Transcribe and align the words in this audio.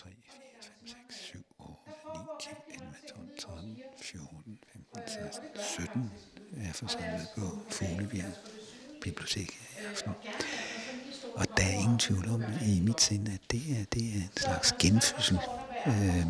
3, 0.00 0.08
4, 0.24 0.42
5, 0.62 0.88
6, 0.88 0.96
7, 1.10 1.44
8, 1.58 1.74
9, 2.14 2.20
10, 2.40 2.48
11, 2.74 2.94
12, 3.08 3.28
13, 3.38 3.82
14, 4.02 4.58
15, 4.72 5.02
16, 5.06 5.48
17 5.76 6.12
er 6.56 6.72
forsamlet 6.72 7.26
på 7.36 7.58
Fuglebjerg 7.70 8.32
Bibliotek 9.02 9.50
i 9.50 9.84
aften. 9.90 10.12
Og 11.34 11.46
der 11.56 11.62
er 11.64 11.78
ingen 11.84 11.98
tvivl 11.98 12.28
om 12.28 12.42
i 12.66 12.80
mit 12.80 13.00
sind, 13.00 13.28
at 13.28 13.40
det 13.50 13.62
er, 13.70 13.84
det 13.94 14.02
er 14.02 14.14
en 14.14 14.30
slags 14.36 14.72
genfødsel. 14.78 15.38
Øh, 15.86 16.26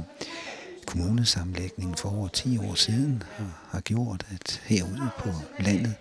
kommunesamlægningen 0.87 1.97
for 1.97 2.17
over 2.17 2.29
10 2.29 2.59
år 2.59 2.75
siden 2.75 3.23
har, 3.37 3.69
har 3.71 3.81
gjort, 3.81 4.27
at 4.31 4.63
herude 4.65 5.11
på 5.19 5.29
landet, 5.59 5.95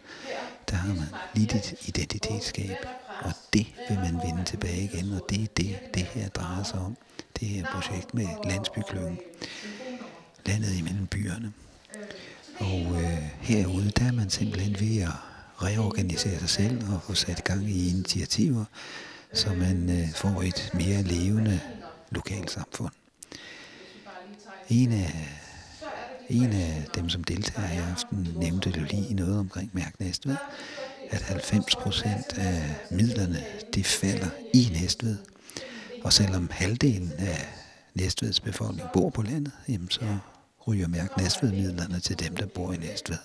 der 0.70 0.76
har 0.76 0.94
man 0.94 1.08
lidt 1.36 1.56
et 1.56 1.88
identitetsskab, 1.88 2.78
og 3.22 3.32
det 3.54 3.68
vil 3.90 3.98
man 3.98 4.20
vende 4.26 4.44
tilbage 4.46 4.84
igen, 4.84 5.14
og 5.14 5.26
det 5.30 5.44
er 5.44 5.48
det, 5.58 5.80
det 5.94 6.04
her 6.04 6.30
drejer 6.30 6.64
sig 6.64 6.80
om. 6.80 6.98
Det 7.40 7.48
her 7.48 7.66
projekt 7.74 8.14
med 8.14 8.28
landsbykløven, 8.44 9.20
landet 10.46 10.78
imellem 10.78 11.08
byerne. 11.08 11.54
Og 12.60 13.02
øh, 13.02 13.24
herude, 13.42 13.92
der 13.92 14.06
er 14.06 14.12
man 14.12 14.30
simpelthen 14.30 14.80
ved 14.80 15.02
at 15.02 15.12
reorganisere 15.64 16.40
sig 16.40 16.50
selv 16.50 16.94
og 16.94 17.02
få 17.04 17.14
sat 17.14 17.44
gang 17.44 17.70
i 17.70 17.90
initiativer, 17.90 18.66
så 19.34 19.54
man 19.54 19.90
øh, 19.90 20.14
får 20.14 20.42
et 20.42 20.72
mere 20.74 21.02
levende 21.02 21.60
lokalsamfund. 22.12 22.92
En 24.70 24.92
af, 24.92 25.28
en 26.30 26.54
af 26.54 26.86
dem, 26.96 27.10
som 27.10 27.24
deltager 27.24 27.72
i 27.72 27.92
aften, 27.92 28.28
nævnte 28.36 28.70
jo 28.70 28.84
lige 28.92 29.14
noget 29.14 29.40
omkring 29.40 29.70
Mærk 29.74 30.00
Næstved, 30.00 30.36
at 31.10 31.22
90 31.22 31.76
procent 31.76 32.38
af 32.38 32.76
midlerne, 32.92 33.44
det 33.74 33.86
falder 33.86 34.30
i 34.54 34.70
Næstved. 34.74 35.18
Og 36.04 36.14
selvom 36.14 36.50
halvdelen 36.52 37.12
af 37.18 37.48
Næstveds 37.94 38.40
befolkning 38.40 38.90
bor 38.94 39.10
på 39.10 39.22
landet, 39.22 39.52
jamen 39.68 39.90
så 39.90 40.18
ryger 40.68 40.88
Mærk 40.88 41.18
Næstved 41.18 41.52
midlerne 41.52 42.00
til 42.00 42.20
dem, 42.20 42.36
der 42.36 42.46
bor 42.46 42.74
i 42.74 42.78
Næstved. 42.78 43.18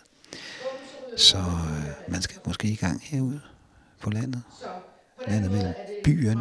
Så 1.16 1.38
øh, 1.38 2.12
man 2.12 2.22
skal 2.22 2.40
måske 2.46 2.68
i 2.68 2.74
gang 2.76 3.00
herude 3.04 3.40
på 4.00 4.10
landet. 4.10 4.42
Landet 5.28 5.50
mellem 5.50 5.74
byen 6.04 6.40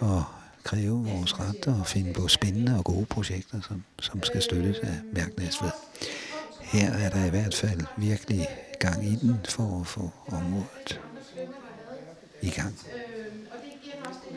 og 0.00 0.24
kræve 0.64 1.06
vores 1.06 1.40
ret 1.40 1.66
og 1.66 1.86
finde 1.86 2.12
på 2.12 2.28
spændende 2.28 2.78
og 2.78 2.84
gode 2.84 3.06
projekter, 3.06 3.60
som, 3.60 3.84
som 4.00 4.22
skal 4.22 4.42
støttes 4.42 4.78
af 4.78 4.94
Mærk 5.12 5.38
Næstved. 5.38 5.70
Her 6.60 6.92
er 6.92 7.10
der 7.10 7.24
i 7.24 7.30
hvert 7.30 7.54
fald 7.54 7.80
virkelig 7.96 8.48
gang 8.80 9.06
i 9.06 9.14
den 9.14 9.40
for 9.48 9.80
at 9.80 9.86
få 9.86 10.10
området 10.26 11.00
i 12.42 12.50
gang. 12.50 12.78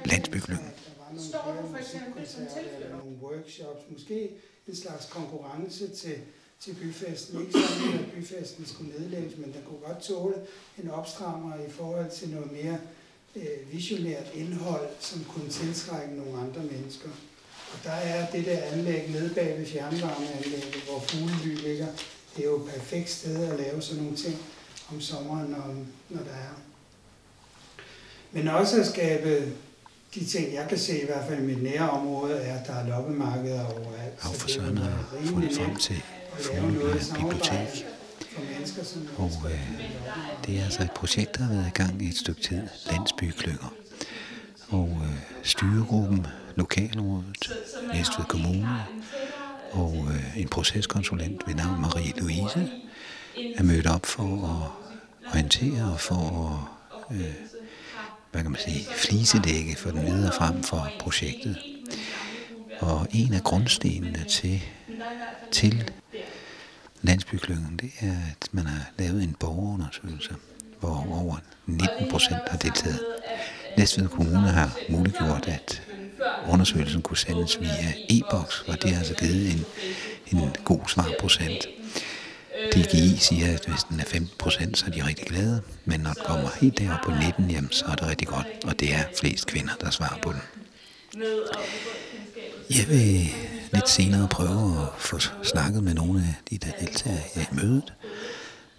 Landsbyklyngen. 0.06 0.72
Står 1.20 1.58
du 1.62 1.68
for 1.70 1.78
eksempel 1.78 2.28
som 2.28 2.42
tilflytter? 2.42 2.98
Nogle 2.98 3.18
workshops, 3.22 3.82
måske 3.90 4.32
en 4.68 4.76
slags 4.76 5.06
konkurrence 5.06 5.88
til, 5.88 6.18
til 6.60 6.74
byfesten. 6.74 7.42
Ikke 7.42 7.54
sådan, 7.54 8.00
at 8.00 8.12
byfesten 8.12 8.66
skulle 8.66 8.92
nedlægges, 9.00 9.38
men 9.38 9.54
den 9.54 9.62
kunne 9.66 9.80
godt 9.88 10.04
tåle 10.04 10.36
en 10.84 10.90
opstrammer 10.90 11.56
i 11.56 11.70
forhold 11.70 12.12
til 12.12 12.30
noget 12.30 12.52
mere 12.52 12.80
øh, 13.36 13.74
visionært 13.74 14.26
indhold, 14.34 14.90
som 15.00 15.24
kunne 15.24 15.50
tiltrække 15.50 16.16
nogle 16.16 16.42
andre 16.42 16.64
mennesker. 16.64 17.10
Og 17.74 17.80
der 17.84 17.92
er 17.92 18.32
det 18.32 18.46
der 18.46 18.62
anlæg 18.62 19.10
nede 19.10 19.34
bag 19.36 19.60
ved 19.60 19.66
fjernvarmeanlægget, 19.66 20.84
hvor 20.90 21.00
Fugleby 21.00 21.68
ligger. 21.68 21.88
Det 22.36 22.46
er 22.46 22.50
jo 22.50 22.66
et 22.66 22.72
perfekt 22.72 23.10
sted 23.10 23.52
at 23.52 23.60
lave 23.60 23.82
sådan 23.82 24.04
nogle 24.04 24.18
ting 24.18 24.36
om 24.92 25.02
sommeren, 25.02 25.50
når, 25.52 25.76
når 26.10 26.24
der 26.24 26.32
er. 26.32 26.62
Men 28.32 28.48
også 28.48 28.80
at 28.80 28.88
skabe 28.88 29.54
de 30.16 30.26
ting, 30.26 30.54
jeg 30.54 30.66
kan 30.70 30.78
se 30.78 31.02
i 31.02 31.06
hvert 31.06 31.28
fald 31.28 31.40
i 31.40 31.46
mit 31.46 31.64
nære 31.64 31.90
område, 31.90 32.34
er, 32.36 32.60
at 32.60 32.68
der 32.68 32.74
er 32.74 32.88
loppemarkeder 32.88 33.66
overalt. 33.66 34.14
Og 34.22 34.36
for 34.36 34.50
søren 34.50 34.78
har 34.78 35.06
fundet 35.26 35.56
frem 35.56 35.76
til 35.76 36.04
Fuglebjerg 36.40 37.00
Bibliotek. 37.16 37.86
Og 39.18 39.32
øh, 39.46 39.82
det 40.46 40.60
er 40.60 40.64
altså 40.64 40.84
et 40.84 40.92
projekt, 40.92 41.38
der 41.38 41.44
har 41.44 41.54
været 41.54 41.68
i 41.68 41.72
gang 41.74 42.02
i 42.02 42.08
et 42.08 42.18
stykke 42.18 42.42
tid, 42.42 42.62
Landsbyklynger. 42.92 43.74
Og 44.70 44.98
øh, 45.04 45.14
styregruppen, 45.44 46.28
lokalrådet, 46.56 47.52
Næstved 47.94 48.26
Kommune 48.26 48.68
og 49.72 50.08
øh, 50.10 50.38
en 50.42 50.48
proceskonsulent 50.48 51.48
ved 51.48 51.56
navn 51.56 51.86
Marie-Louise 51.86 52.60
er 53.56 53.64
mødt 53.64 53.88
op 53.88 54.06
for 54.06 54.24
at 54.24 54.88
orientere 55.32 55.92
og 55.94 56.00
for 56.00 56.16
at 57.12 57.18
øh, 57.18 57.34
hvad 58.32 58.42
kan 58.42 58.52
man 58.52 58.62
sige, 58.62 58.86
flisedække 58.96 59.76
for 59.76 59.90
den 59.90 60.06
videre 60.06 60.32
frem 60.32 60.64
for 60.64 60.92
projektet. 61.00 61.58
Og 62.80 63.08
en 63.12 63.34
af 63.34 63.44
grundstenene 63.44 64.26
til, 64.30 64.64
til 65.52 65.92
landsbyklyngen, 67.02 67.80
det 67.82 67.92
er, 68.00 68.16
at 68.32 68.48
man 68.52 68.66
har 68.66 68.92
lavet 69.00 69.24
en 69.24 69.36
borgerundersøgelse, 69.40 70.36
hvor 70.80 71.08
over 71.12 71.36
19 71.66 72.12
procent 72.12 72.50
har 72.50 72.58
deltaget. 72.58 73.00
Næstved 73.78 74.08
Kommune 74.08 74.48
har 74.48 74.78
muliggjort, 74.90 75.48
at 75.48 75.82
undersøgelsen 76.50 77.02
kunne 77.02 77.18
sendes 77.18 77.62
via 77.62 77.94
e-boks, 78.10 78.62
og 78.68 78.82
det 78.82 78.92
har 78.92 78.98
altså 78.98 79.14
givet 79.14 79.52
en, 79.52 79.66
en 80.32 80.56
god 80.64 80.80
svarprocent. 80.88 81.68
DGI 82.84 83.18
siger, 83.18 83.54
at 83.54 83.66
hvis 83.68 83.84
den 83.90 84.00
er 84.00 84.06
15 84.06 84.36
procent, 84.40 84.78
så 84.78 84.86
er 84.86 84.90
de 84.90 85.06
rigtig 85.06 85.28
glade, 85.28 85.62
men 85.86 86.00
når 86.00 86.14
det 86.14 86.24
kommer 86.24 86.50
helt 86.62 86.78
derop 86.80 87.00
på 87.06 87.12
19, 87.12 87.52
jamen, 87.52 87.72
så 87.72 87.86
er 87.86 87.96
det 87.96 88.08
rigtig 88.08 88.28
godt, 88.28 88.48
og 88.64 88.80
det 88.80 88.94
er 88.94 89.04
flest 89.20 89.48
kvinder, 89.48 89.74
der 89.82 89.90
svarer 89.90 90.18
på 90.22 90.32
den. 90.32 90.42
Jeg 92.70 92.86
vil 92.90 93.30
lidt 93.74 93.90
senere 93.90 94.28
prøve 94.28 94.82
at 94.82 95.02
få 95.02 95.20
snakket 95.44 95.84
med 95.84 95.94
nogle 95.94 96.20
af 96.20 96.36
de, 96.50 96.58
der 96.58 96.72
deltager 96.80 97.20
i 97.36 97.46
mødet, 97.52 97.94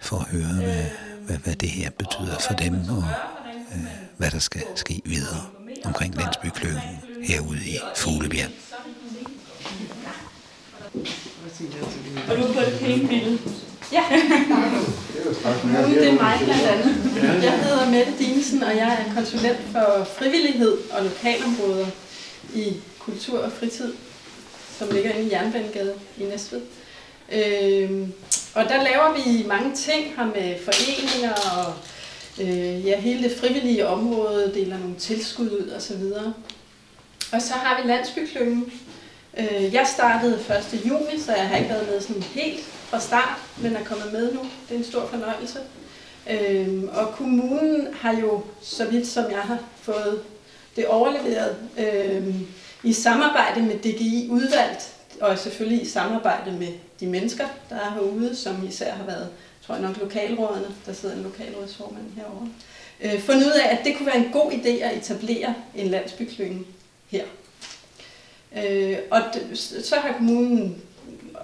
for 0.01 0.17
at 0.17 0.27
høre, 0.29 0.55
hvad, 0.55 0.87
hvad, 1.27 1.37
hvad 1.37 1.55
det 1.55 1.69
her 1.69 1.91
betyder 1.91 2.39
for 2.49 2.55
dem, 2.55 2.75
og 2.75 3.05
øh, 3.75 3.85
hvad 4.17 4.31
der 4.31 4.39
skal 4.39 4.63
ske 4.75 5.03
videre 5.05 5.43
omkring 5.85 6.15
landsbykløven 6.17 6.81
herude 7.23 7.59
i 7.67 7.79
Fuglebjerg. 7.97 8.51
Og 12.29 12.37
du 12.37 12.43
har 12.43 12.53
fået 12.53 12.75
et 12.75 12.81
pænt 12.81 13.68
Ja, 13.93 14.05
det 16.01 16.09
er 16.09 16.13
mig 16.13 16.41
blandt 16.45 16.63
andet. 16.63 16.97
Jeg 17.43 17.59
hedder 17.59 17.91
Mette 17.91 18.13
Dinesen, 18.19 18.63
og 18.63 18.77
jeg 18.77 19.05
er 19.09 19.15
konsulent 19.15 19.59
for 19.73 20.05
frivillighed 20.19 20.79
og 20.91 21.05
lokalområder 21.05 21.87
i 22.55 22.77
kultur 22.99 23.39
og 23.39 23.53
fritid, 23.53 23.93
som 24.79 24.89
ligger 24.91 25.11
inde 25.11 25.29
i 25.29 25.33
Jernbanegade 25.33 25.95
i 26.19 26.25
Næstved. 26.25 26.61
Øhm, 27.33 28.13
og 28.55 28.65
der 28.65 28.83
laver 28.83 29.15
vi 29.17 29.47
mange 29.47 29.75
ting 29.75 30.05
her 30.17 30.25
med 30.25 30.57
foreninger 30.65 31.33
og 31.33 31.75
øh, 32.41 32.87
ja, 32.87 33.01
hele 33.01 33.29
det 33.29 33.39
frivillige 33.41 33.87
område, 33.87 34.53
deler 34.55 34.79
nogle 34.79 34.97
tilskud 34.97 35.51
ud 35.51 35.69
og 35.69 35.83
så 35.83 35.97
videre. 35.97 36.35
Og 37.33 37.43
så 37.43 37.53
har 37.53 37.83
vi 37.83 37.89
landsbyklyngen. 37.89 38.73
Øh, 39.39 39.75
jeg 39.75 39.87
startede 39.95 40.39
1. 40.75 40.81
juni, 40.89 41.21
så 41.21 41.33
jeg 41.33 41.49
har 41.49 41.57
ikke 41.57 41.71
været 41.71 41.89
med 41.89 42.01
sådan 42.01 42.23
helt 42.23 42.65
fra 42.91 43.01
start, 43.01 43.39
men 43.57 43.77
er 43.77 43.85
kommet 43.85 44.13
med 44.13 44.33
nu. 44.33 44.41
Det 44.69 44.75
er 44.75 44.79
en 44.79 44.85
stor 44.85 45.07
fornøjelse. 45.07 45.59
Øhm, 46.31 46.89
og 46.93 47.15
kommunen 47.15 47.89
har 47.95 48.17
jo, 48.17 48.43
så 48.63 48.85
vidt 48.85 49.07
som 49.07 49.31
jeg 49.31 49.41
har 49.41 49.59
fået 49.81 50.23
det 50.77 50.87
overleveret, 50.87 51.57
øhm, 51.79 52.47
i 52.83 52.93
samarbejde 52.93 53.63
med 53.63 53.79
DGI 53.79 54.29
udvalgt, 54.31 54.95
og 55.21 55.39
selvfølgelig 55.39 55.83
i 55.83 55.89
samarbejde 55.89 56.53
med 56.53 56.69
de 57.01 57.07
mennesker, 57.07 57.47
der 57.71 57.77
er 57.77 57.91
herude, 57.91 58.37
som 58.37 58.67
især 58.69 58.95
har 58.95 59.05
været, 59.05 59.29
tror 59.67 59.75
jeg 59.75 59.83
nok, 59.83 59.97
lokalrådene, 59.97 60.67
der 60.87 60.93
sidder 60.93 61.17
en 61.17 61.23
lokalrådsformand 61.23 62.05
herovre, 62.17 62.49
øh, 63.01 63.21
fundet 63.21 63.47
ud 63.47 63.61
af, 63.65 63.73
at 63.73 63.85
det 63.85 63.97
kunne 63.97 64.07
være 64.07 64.25
en 64.25 64.33
god 64.33 64.53
idé 64.53 64.69
at 64.69 64.97
etablere 64.97 65.55
en 65.75 65.87
landsbyklynge 65.87 66.65
her. 67.09 67.25
Øh, 68.57 68.99
og 69.11 69.21
så 69.65 69.97
har 69.97 70.13
kommunen 70.13 70.83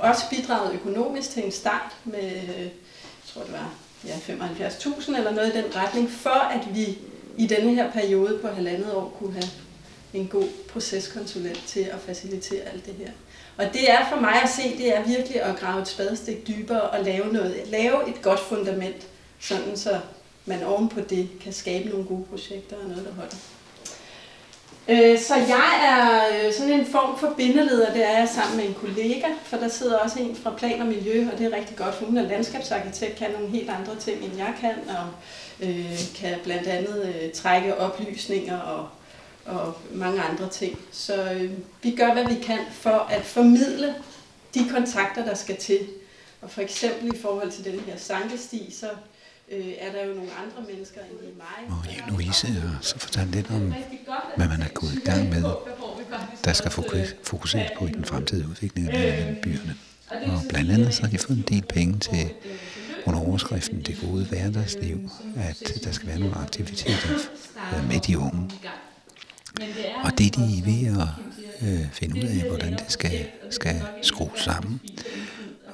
også 0.00 0.22
bidraget 0.30 0.74
økonomisk 0.74 1.30
til 1.30 1.44
en 1.44 1.52
start 1.52 1.96
med, 2.04 2.22
jeg 2.22 2.70
tror 3.26 3.42
det 3.42 3.52
var 3.52 3.74
ja, 4.06 4.14
75.000 4.14 5.16
eller 5.16 5.30
noget 5.30 5.54
i 5.54 5.56
den 5.56 5.76
retning, 5.76 6.10
for 6.10 6.30
at 6.30 6.74
vi 6.74 6.98
i 7.36 7.46
denne 7.46 7.74
her 7.74 7.90
periode 7.90 8.38
på 8.42 8.48
halvandet 8.48 8.94
år 8.94 9.16
kunne 9.18 9.32
have 9.32 9.50
en 10.14 10.28
god 10.28 10.48
proceskonsulent 10.72 11.62
til 11.66 11.80
at 11.80 12.00
facilitere 12.06 12.60
alt 12.60 12.86
det 12.86 12.94
her. 12.94 13.10
Og 13.56 13.64
det 13.72 13.90
er 13.90 14.08
for 14.08 14.20
mig 14.20 14.42
at 14.42 14.48
se, 14.48 14.78
det 14.78 14.96
er 14.96 15.04
virkelig 15.04 15.42
at 15.42 15.56
grave 15.56 15.82
et 15.82 15.88
spadestik 15.88 16.46
dybere 16.46 16.80
og 16.80 17.04
lave, 17.04 17.32
noget, 17.32 17.62
lave 17.66 18.08
et 18.08 18.22
godt 18.22 18.40
fundament, 18.40 19.06
sådan 19.40 19.76
så 19.76 20.00
man 20.46 20.62
ovenpå 20.62 21.00
det 21.00 21.28
kan 21.40 21.52
skabe 21.52 21.88
nogle 21.88 22.04
gode 22.04 22.24
projekter 22.24 22.76
og 22.76 22.88
noget, 22.88 23.04
der 23.04 23.12
holder. 23.12 23.36
Øh, 24.88 25.18
så 25.18 25.34
jeg 25.34 25.70
er 25.84 26.46
øh, 26.46 26.52
sådan 26.52 26.72
en 26.72 26.86
form 26.86 27.18
for 27.18 27.34
bindeleder, 27.36 27.92
det 27.92 28.04
er 28.04 28.18
jeg 28.18 28.28
sammen 28.28 28.56
med 28.56 28.64
en 28.66 28.74
kollega, 28.74 29.26
for 29.44 29.56
der 29.56 29.68
sidder 29.68 29.98
også 29.98 30.20
en 30.20 30.36
fra 30.36 30.54
Plan 30.56 30.80
og 30.80 30.86
Miljø, 30.86 31.28
og 31.32 31.38
det 31.38 31.46
er 31.46 31.56
rigtig 31.56 31.76
godt, 31.76 31.94
for 31.94 32.06
hun 32.06 32.16
er 32.16 32.28
landskabsarkitekt, 32.28 33.16
kan 33.16 33.30
nogle 33.30 33.48
helt 33.48 33.70
andre 33.70 33.96
ting, 33.96 34.24
end 34.24 34.36
jeg 34.36 34.54
kan, 34.60 34.74
og 34.88 35.06
øh, 35.68 35.98
kan 36.14 36.38
blandt 36.44 36.68
andet 36.68 37.14
øh, 37.14 37.32
trække 37.32 37.78
oplysninger 37.78 38.58
og 38.58 38.88
og 39.46 39.74
mange 39.92 40.22
andre 40.22 40.48
ting. 40.48 40.78
Så 40.92 41.32
øh, 41.32 41.50
vi 41.82 41.96
gør, 41.96 42.12
hvad 42.12 42.26
vi 42.26 42.42
kan 42.42 42.58
for 42.70 43.08
at 43.10 43.24
formidle 43.24 43.94
de 44.54 44.68
kontakter, 44.68 45.24
der 45.24 45.34
skal 45.34 45.56
til. 45.56 45.88
Og 46.42 46.50
for 46.50 46.60
eksempel 46.60 47.14
i 47.14 47.18
forhold 47.22 47.50
til 47.50 47.64
den 47.64 47.80
her 47.80 47.96
sankesti, 47.96 48.74
så 48.80 48.86
øh, 49.48 49.72
er 49.78 49.92
der 49.92 50.04
jo 50.06 50.14
nogle 50.14 50.30
andre 50.32 50.72
mennesker 50.72 51.00
end 51.00 51.20
lige 51.20 51.34
mig. 51.36 51.76
Og 51.76 52.10
Louise 52.12 52.46
har 52.46 52.78
så 52.80 52.98
fortalt 52.98 53.30
lidt 53.30 53.50
om, 53.50 53.74
hvad 54.36 54.48
man 54.48 54.62
er 54.62 54.68
gået 54.74 54.94
i 54.94 55.00
gang 55.04 55.28
med, 55.28 55.44
der 56.44 56.52
skal 56.52 56.70
fokuseres 57.22 57.70
på 57.78 57.86
i 57.86 57.90
den 57.90 58.04
fremtidige 58.04 58.48
udvikling 58.48 58.90
af 58.90 59.36
byerne. 59.42 59.76
Og 60.10 60.42
blandt 60.48 60.70
andet 60.70 60.94
så 60.94 61.02
har 61.02 61.10
de 61.10 61.18
fået 61.18 61.36
en 61.38 61.44
del 61.48 61.62
penge 61.62 61.98
til 61.98 62.30
under 63.06 63.20
overskriften 63.20 63.82
Det 63.82 63.98
gode 64.00 64.24
hverdagsliv, 64.24 65.10
at 65.36 65.80
der 65.84 65.92
skal 65.92 66.08
være 66.08 66.18
nogle 66.18 66.34
aktiviteter 66.34 67.08
med 67.88 68.00
de 68.00 68.18
unge. 68.18 68.50
Og 70.04 70.18
det 70.18 70.36
de 70.36 70.58
er 70.58 70.64
ved 70.64 71.02
at 71.02 71.08
øh, 71.68 71.92
finde 71.92 72.16
ud 72.16 72.28
af, 72.28 72.48
hvordan 72.48 72.72
det 72.72 72.84
skal, 72.88 73.26
skal 73.50 73.82
skrues 74.02 74.40
sammen. 74.40 74.80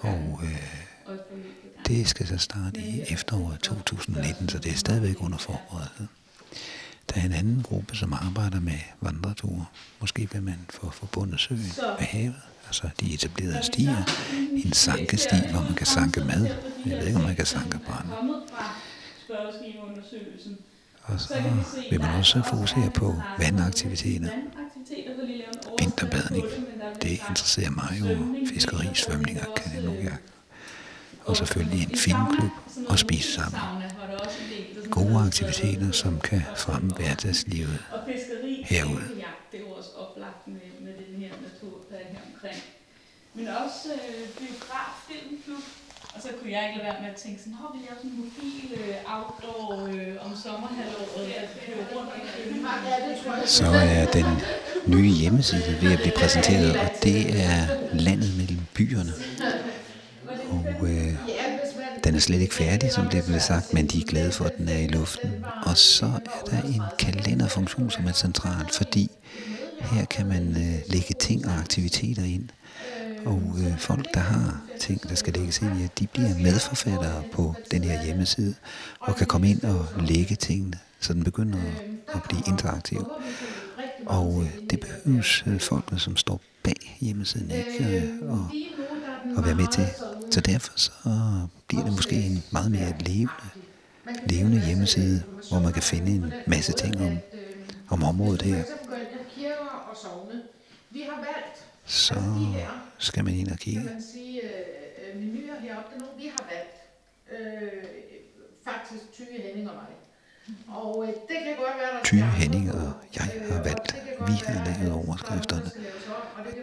Og 0.00 0.40
øh, 0.42 0.79
det 1.90 2.08
skal 2.08 2.26
så 2.26 2.38
starte 2.38 2.80
i 2.80 3.02
efteråret 3.08 3.60
2019, 3.60 4.48
så 4.48 4.58
det 4.58 4.72
er 4.72 4.76
stadigvæk 4.76 5.16
under 5.22 5.38
forberedelse. 5.38 6.08
Der 7.08 7.20
er 7.20 7.24
en 7.24 7.32
anden 7.32 7.62
gruppe, 7.62 7.96
som 7.96 8.12
arbejder 8.12 8.60
med 8.60 8.78
vandreture. 9.00 9.66
Måske 10.00 10.28
vil 10.32 10.42
man 10.42 10.58
få 10.70 10.90
forbundet 10.90 11.40
søen 11.40 11.72
med 11.98 12.06
havet. 12.06 12.34
Altså 12.66 12.88
de 13.00 13.14
etablerede 13.14 13.62
stier. 13.62 14.04
En 14.64 14.72
sankesti, 14.72 15.36
hvor 15.50 15.60
man 15.60 15.74
kan 15.74 15.86
sanke 15.86 16.20
mad. 16.20 16.48
Jeg 16.86 16.98
ved 16.98 17.06
ikke, 17.06 17.18
om 17.18 17.24
man 17.24 17.36
kan 17.36 17.46
sanke 17.46 17.78
brænde. 17.86 18.12
Og 21.02 21.20
så 21.20 21.34
vil 21.90 22.00
man 22.00 22.10
også 22.10 22.42
fokusere 22.42 22.90
på 22.90 23.22
vandaktiviteter. 23.38 24.28
Vinterbadning. 25.78 26.46
Det 27.02 27.10
interesserer 27.10 27.70
mig 27.70 27.96
jo. 28.00 28.36
Fiskeri, 28.54 28.86
svømning 28.94 29.40
og 29.40 29.54
kanonjagt. 29.54 29.99
Og 31.30 31.36
selvfølgelig 31.36 31.82
en 31.90 31.96
filmklub 31.96 32.52
og 32.88 32.98
spise 32.98 33.32
sammen. 33.32 33.60
Gode 34.90 35.16
aktiviteter, 35.26 35.90
som 35.92 36.20
kan 36.20 36.42
fremme 36.56 36.90
hverdagslivet 36.90 37.78
herude. 38.64 39.04
Det 39.52 39.60
er 39.60 39.64
jo 39.68 39.70
også 39.80 39.90
oplagt 40.04 40.48
med, 40.48 40.66
med 40.80 40.92
den 40.92 41.20
her 41.22 41.32
natur, 41.46 41.74
der 41.90 41.96
er 41.96 42.06
her 42.14 42.22
omkring. 42.32 42.62
Men 43.34 43.46
også 43.64 43.88
øh, 44.08 44.24
biograf, 44.38 44.92
filmklub, 45.08 45.64
og 46.14 46.22
så 46.22 46.28
kunne 46.38 46.52
jeg 46.56 46.62
ikke 46.66 46.78
lade 46.78 46.88
være 46.90 47.00
med 47.02 47.10
at 47.14 47.16
tænke 47.24 47.38
sådan, 47.42 47.58
hvor 47.60 47.70
vi 47.74 47.78
laver 47.84 47.96
sådan 48.00 48.10
en 48.10 48.20
mobil 48.24 48.64
øh, 48.80 49.14
outdoor 49.14 49.70
øh, 49.94 50.26
om 50.26 50.32
sommerhalvåret, 50.44 51.50
kører 51.66 51.84
rundt 51.94 53.48
Så 53.48 53.66
er 53.66 54.06
den 54.18 54.30
nye 54.94 55.12
hjemmeside 55.22 55.78
ved 55.82 55.92
at 55.92 55.98
blive 55.98 56.14
præsenteret, 56.16 56.70
og 56.82 56.88
det 57.02 57.20
er 57.48 57.58
landet 57.92 58.30
mellem 58.40 58.60
byerne. 58.74 59.12
Og 60.50 60.88
øh, 60.88 61.14
den 62.04 62.14
er 62.14 62.18
slet 62.18 62.40
ikke 62.40 62.54
færdig, 62.54 62.92
som 62.92 63.08
det 63.08 63.24
blev 63.24 63.40
sagt, 63.40 63.74
men 63.74 63.86
de 63.86 64.00
er 64.00 64.04
glade 64.04 64.32
for, 64.32 64.44
at 64.44 64.58
den 64.58 64.68
er 64.68 64.78
i 64.78 64.86
luften. 64.86 65.30
Og 65.66 65.76
så 65.76 66.06
er 66.06 66.50
der 66.50 66.62
en 66.62 66.82
kalenderfunktion, 66.98 67.90
som 67.90 68.06
er 68.06 68.12
central, 68.12 68.68
fordi 68.72 69.10
her 69.80 70.04
kan 70.04 70.26
man 70.26 70.48
øh, 70.48 70.92
lægge 70.92 71.14
ting 71.18 71.46
og 71.46 71.52
aktiviteter 71.52 72.22
ind. 72.22 72.48
Og 73.26 73.42
øh, 73.58 73.78
folk, 73.78 74.14
der 74.14 74.20
har 74.20 74.60
ting, 74.80 75.08
der 75.08 75.14
skal 75.14 75.32
lægges 75.32 75.58
ind 75.58 75.80
i, 75.80 75.88
de 75.98 76.06
bliver 76.06 76.38
medforfattere 76.42 77.22
på 77.32 77.54
den 77.70 77.84
her 77.84 78.04
hjemmeside, 78.04 78.54
og 79.00 79.16
kan 79.16 79.26
komme 79.26 79.50
ind 79.50 79.62
og 79.62 79.86
lægge 80.00 80.34
tingene, 80.34 80.78
så 81.00 81.12
den 81.12 81.24
begynder 81.24 81.58
at 82.14 82.22
blive 82.22 82.42
interaktiv. 82.46 83.06
Og 84.06 84.42
øh, 84.42 84.70
det 84.70 84.80
behøves 84.80 85.44
øh, 85.46 85.60
folkene, 85.60 85.98
som 85.98 86.16
står 86.16 86.40
bag 86.62 86.96
hjemmesiden, 87.00 87.50
ikke 87.50 87.96
øh, 87.96 88.30
og, 88.30 88.46
at 89.38 89.44
være 89.46 89.54
med 89.54 89.66
til. 89.72 89.86
Så 90.30 90.40
derfor 90.40 90.72
så 90.78 90.90
bliver 91.68 91.84
det 91.84 91.92
måske 91.92 92.14
en 92.16 92.44
meget 92.52 92.70
mere 92.70 92.94
levende, 93.00 93.30
levende 94.26 94.66
hjemmeside, 94.66 95.22
hvor 95.48 95.58
man 95.58 95.72
kan 95.72 95.82
finde 95.82 96.10
en 96.12 96.32
masse 96.46 96.72
ting 96.72 97.00
om, 97.00 97.18
om 97.88 98.02
området 98.02 98.42
her. 98.42 98.64
Så 101.84 102.14
skal 102.98 103.24
man 103.24 103.34
ind 103.34 103.48
og 103.48 103.58
kigge. 103.58 103.82
Kan 103.82 103.92
man 103.92 104.02
sige, 104.12 104.40
øh, 104.42 105.20
menuer 105.20 105.60
heroppe, 105.60 105.90
det 105.94 106.02
er 106.02 106.16
vi 106.18 106.32
har 106.36 106.46
valgt. 106.50 106.76
Øh, 107.32 107.84
faktisk 108.64 109.12
Tyge 109.12 109.42
Henning 109.42 109.70
og 109.70 109.74
mig. 109.74 109.84
Og 110.68 111.04
øh, 111.04 111.08
det 111.08 111.38
kan 111.44 111.56
godt 111.56 111.76
være, 111.78 111.98
der 111.98 112.04
Tyge 112.04 112.22
Henning 112.22 112.72
og 112.72 112.92
jeg 113.16 113.24
har 113.50 113.62
valgt. 113.62 113.96
Vi 114.26 114.32
har 114.32 114.64
lavet 114.64 114.92
overskrifterne. 114.92 115.70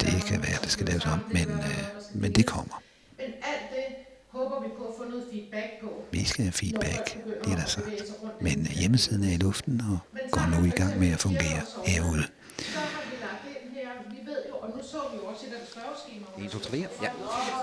Det 0.01 0.23
kan 0.25 0.41
være, 0.41 0.57
det 0.63 0.71
skal 0.71 0.85
laves 0.85 1.05
om, 1.05 1.19
men, 1.31 1.49
øh, 1.49 1.83
men 2.13 2.31
det 2.31 2.45
kommer. 2.45 2.81
Men 3.27 3.35
alt 3.53 3.67
det 3.75 3.87
håber 4.37 4.61
vi 4.63 4.69
på 4.77 4.83
at 4.83 4.93
få 4.97 5.03
noget 5.09 5.23
feedback 5.31 5.69
på. 5.81 5.89
Vi 6.11 6.23
skal 6.25 6.43
have 6.43 6.51
feedback, 6.51 7.05
det 7.43 7.51
er 7.53 7.55
der 7.55 7.65
sagt. 7.65 8.03
Men 8.41 8.67
hjemmesiden 8.79 9.23
er 9.23 9.33
i 9.33 9.37
luften 9.37 9.81
og 9.91 9.97
går 10.31 10.45
nu 10.55 10.65
i 10.65 10.69
gang 10.69 10.99
med 10.99 11.11
at 11.11 11.19
fungere 11.19 11.61
herude. 11.85 12.23
Så 12.57 12.79
har 12.79 13.03
vi 13.09 13.15
lagt 13.25 13.43
ind 13.63 13.71
her, 13.75 13.89
vi 14.09 14.17
ved 14.25 14.37
jo, 14.49 14.55
og 14.55 14.69
nu 14.75 14.83
så 14.83 14.97
vi 15.11 15.17
jo 15.17 15.23
også 15.31 15.45
i 15.45 15.49
den 15.49 15.63
spørgeskema. 15.71 16.45
1, 16.45 16.51
2, 16.51 16.59
3, 16.59 16.77
ja. 16.77 17.07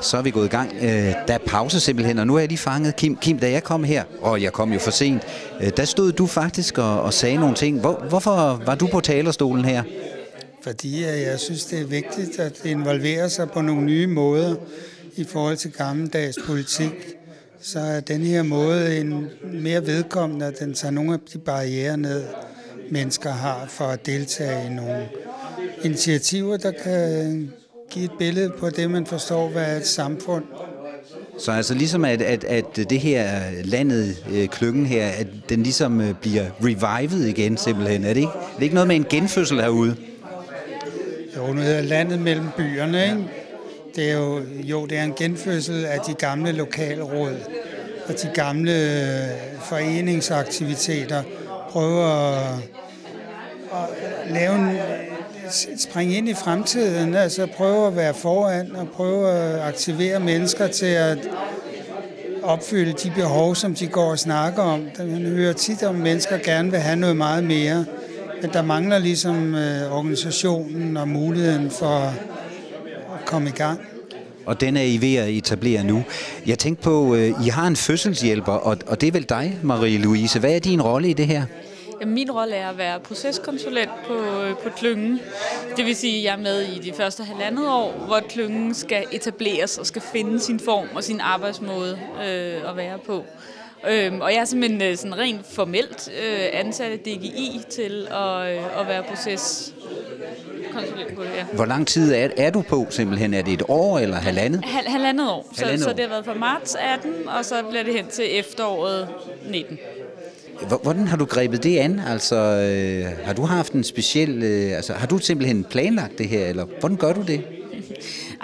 Så 0.03 0.17
er 0.17 0.23
vi 0.23 0.31
gået 0.31 0.47
i 0.47 0.49
gang. 0.49 0.73
Øh, 0.75 1.15
der 1.29 1.35
er 1.35 1.39
pause 1.47 1.81
simpelthen, 1.81 2.19
og 2.19 2.27
nu 2.27 2.35
er 2.35 2.39
jeg 2.39 2.49
lige 2.49 2.59
fanget. 2.59 2.97
Kim, 2.97 3.17
Kim, 3.17 3.39
da 3.39 3.51
jeg 3.51 3.63
kom 3.63 3.85
her, 3.85 4.05
og 4.21 4.43
jeg 4.43 4.53
kom 4.53 4.73
jo 4.73 4.79
for 4.79 4.91
sent, 4.91 5.23
øh, 5.61 5.71
der 5.77 5.85
stod 5.85 6.13
du 6.13 6.27
faktisk 6.27 6.79
og, 6.79 7.03
og 7.03 7.15
sagde 7.15 7.37
nogle 7.37 7.55
ting. 7.55 7.81
Hvor, 7.81 7.95
hvorfor 8.09 8.63
var 8.67 8.75
du 8.75 8.87
på 8.87 9.01
talerstolen 9.01 9.65
her? 9.65 9.83
Fordi 10.63 11.05
jeg 11.05 11.41
synes, 11.41 11.65
det 11.65 11.81
er 11.81 11.85
vigtigt 11.85 12.39
at 12.39 12.65
involvere 12.65 13.31
sig 13.31 13.51
på 13.51 13.61
nogle 13.61 13.83
nye 13.83 14.07
måder 14.07 14.57
i 15.17 15.25
forhold 15.25 15.57
til 15.57 15.73
gammeldags 15.73 16.39
politik. 16.47 16.93
Så 17.61 17.81
er 17.81 18.01
den 18.01 18.21
her 18.21 18.43
måde 18.43 19.01
en 19.01 19.29
mere 19.43 19.87
vedkommende, 19.87 20.47
at 20.47 20.59
den 20.59 20.75
tager 20.75 20.93
nogle 20.93 21.13
af 21.13 21.19
de 21.33 21.39
barriere 21.39 21.97
ned, 21.97 22.25
mennesker 22.91 23.31
har 23.31 23.67
for 23.69 23.85
at 23.85 24.07
deltage 24.07 24.67
i 24.67 24.69
nogle 24.69 25.09
initiativer, 25.85 26.57
der 26.57 26.73
kan 26.85 27.53
give 27.91 28.05
et 28.05 28.11
billede 28.19 28.53
på 28.59 28.71
det, 28.71 28.91
man 28.91 29.07
forstår, 29.07 29.49
hvad 29.49 29.73
er 29.73 29.77
et 29.77 29.87
samfund. 29.87 30.45
Så 31.39 31.53
altså 31.53 31.75
ligesom 31.75 32.05
at, 32.05 32.23
at, 32.23 32.45
at 32.45 32.77
det 32.77 33.01
her 33.01 33.41
landet, 33.65 34.25
øh, 34.33 34.49
klyngen 34.49 34.87
her, 34.87 35.07
at 35.07 35.27
den 35.49 35.63
ligesom 35.63 36.01
øh, 36.01 36.15
bliver 36.15 36.45
revived 36.61 37.25
igen 37.25 37.57
simpelthen. 37.57 38.05
Er 38.05 38.09
det 38.09 38.21
ikke, 38.21 38.33
er 38.33 38.57
det 38.57 38.63
ikke 38.63 38.75
noget 38.75 38.89
med 38.89 38.97
en 38.97 39.07
genfødsel 39.11 39.61
herude? 39.61 39.97
Jo, 41.37 41.53
nu 41.53 41.61
hedder 41.61 41.83
landet 41.83 42.21
mellem 42.21 42.47
byerne, 42.57 43.05
ikke? 43.05 43.44
Det 43.97 44.11
er 44.11 44.19
jo, 44.19 44.41
jo, 44.63 44.87
det 44.87 44.99
er 44.99 45.03
en 45.03 45.15
genfødsel 45.15 45.85
af 45.85 46.01
de 46.01 46.15
gamle 46.15 46.53
lokalråd 46.53 47.37
og 48.09 48.15
de 48.23 48.31
gamle 48.35 48.73
øh, 48.73 49.61
foreningsaktiviteter. 49.61 51.23
Prøve 51.71 52.13
at, 52.13 52.39
at 53.73 54.31
lave 54.31 54.55
en, 54.55 54.69
øh, 54.71 55.79
springe 55.79 56.15
ind 56.15 56.29
i 56.29 56.35
fremtiden, 56.35 57.15
altså 57.15 57.47
prøve 57.47 57.87
at 57.87 57.97
være 57.97 58.15
foran 58.15 58.77
og 58.77 58.89
prøve 58.89 59.31
at 59.31 59.61
aktivere 59.61 60.21
mennesker 60.21 60.67
til 60.67 60.87
at 60.87 61.19
opfylde 62.43 62.93
de 62.93 63.13
behov, 63.17 63.55
som 63.55 63.75
de 63.75 63.87
går 63.87 64.11
og 64.11 64.19
snakker 64.19 64.63
om. 64.63 64.89
Man 64.99 65.23
hører 65.23 65.53
tit 65.53 65.83
om, 65.83 65.97
at 65.97 66.03
mennesker 66.03 66.39
gerne 66.39 66.71
vil 66.71 66.81
have 66.81 66.97
noget 66.97 67.17
meget 67.17 67.45
mere, 67.45 67.85
men 68.43 68.53
der 68.53 68.63
mangler 68.63 68.99
ligesom 68.99 69.55
øh, 69.55 69.93
organisationen 69.93 70.97
og 70.97 71.09
muligheden 71.09 71.71
for 71.71 72.15
komme 73.27 73.49
i 73.49 73.53
gang. 73.53 73.81
Og 74.47 74.61
den 74.61 74.77
er 74.77 74.83
I 74.83 74.99
ved 75.01 75.15
at 75.17 75.29
etablere 75.29 75.85
nu. 75.85 76.05
Jeg 76.47 76.59
tænkte 76.59 76.83
på, 76.83 77.15
øh, 77.15 77.47
I 77.47 77.49
har 77.49 77.67
en 77.67 77.77
fødselshjælper, 77.77 78.53
og, 78.53 78.77
og 78.87 79.01
det 79.01 79.07
er 79.07 79.13
vel 79.13 79.29
dig, 79.29 79.59
Marie-Louise. 79.63 80.39
Hvad 80.41 80.55
er 80.55 80.59
din 80.59 80.83
rolle 80.83 81.11
i 81.11 81.13
det 81.13 81.27
her? 81.27 81.43
Jamen, 82.01 82.15
min 82.15 82.31
rolle 82.31 82.55
er 82.55 82.69
at 82.69 82.79
være 82.79 83.01
proceskonsulent 83.01 83.91
på, 84.07 84.15
øh, 84.15 84.57
på 84.57 84.69
klyngen. 84.77 85.21
Det 85.77 85.85
vil 85.85 85.97
sige, 85.97 86.19
at 86.19 86.25
jeg 86.25 86.33
er 86.33 86.43
med 86.43 86.63
i 86.63 86.79
de 86.79 86.93
første 86.93 87.25
halvandet 87.25 87.69
år, 87.69 88.05
hvor 88.07 88.21
klyngen 88.29 88.75
skal 88.75 89.05
etableres 89.13 89.79
og 89.79 89.87
skal 89.87 90.03
finde 90.13 90.41
sin 90.41 90.61
form 90.61 90.89
og 90.95 91.05
sin 91.05 91.21
arbejdsmåde 91.21 91.99
øh, 92.17 92.71
at 92.71 92.77
være 92.77 92.99
på. 93.07 93.25
Øhm, 93.91 94.21
og 94.21 94.33
jeg 94.33 94.41
er 94.41 94.45
simpelthen 94.45 94.83
øh, 94.83 94.97
sådan 94.97 95.19
rent 95.19 95.47
formelt 95.47 96.09
øh, 96.09 96.47
ansat 96.53 96.93
af 96.93 96.99
DGI 96.99 97.61
til 97.71 98.07
at, 98.11 98.57
øh, 98.57 98.81
at 98.81 98.87
være 98.89 99.03
proceskonsulent 100.75 101.17
på 101.17 101.23
det 101.23 101.31
her. 101.31 101.45
Hvor 101.45 101.65
lang 101.65 101.87
tid 101.87 102.15
er, 102.15 102.29
er 102.37 102.51
du 102.51 102.63
på 102.63 102.87
simpelthen? 102.91 103.35
Er 103.35 103.43
det 103.43 103.55
et 103.55 103.63
år 103.69 103.99
eller 103.99 104.17
halvandet? 104.17 104.65
Hal, 104.65 104.85
halvandet 104.87 105.31
år. 105.31 105.47
Halvandet 105.59 105.81
så, 105.81 105.87
år. 105.87 105.93
så 105.93 105.97
det 105.97 106.05
har 106.05 106.11
været 106.11 106.25
fra 106.25 106.35
marts 106.35 106.77
18, 106.95 107.13
og 107.39 107.45
så 107.45 107.55
bliver 107.71 107.83
det 107.85 107.95
hen 107.95 108.07
til 108.07 108.39
efteråret 108.39 109.09
19. 109.51 109.79
Hvordan 110.83 111.07
har 111.07 111.17
du 111.17 111.25
grebet 111.25 111.63
det 111.63 111.79
an? 111.79 112.01
Altså, 112.09 112.37
øh, 112.37 113.27
har 113.27 113.33
du 113.33 113.43
haft 113.43 113.73
en 113.73 113.85
speciel... 113.85 114.43
Øh, 114.43 114.77
altså, 114.77 114.93
har 114.93 115.07
du 115.07 115.19
simpelthen 115.19 115.65
planlagt 115.65 116.19
det 116.19 116.29
her, 116.29 116.47
eller 116.47 116.65
hvordan 116.81 116.97
gør 116.97 117.13
du 117.13 117.23
det? 117.23 117.45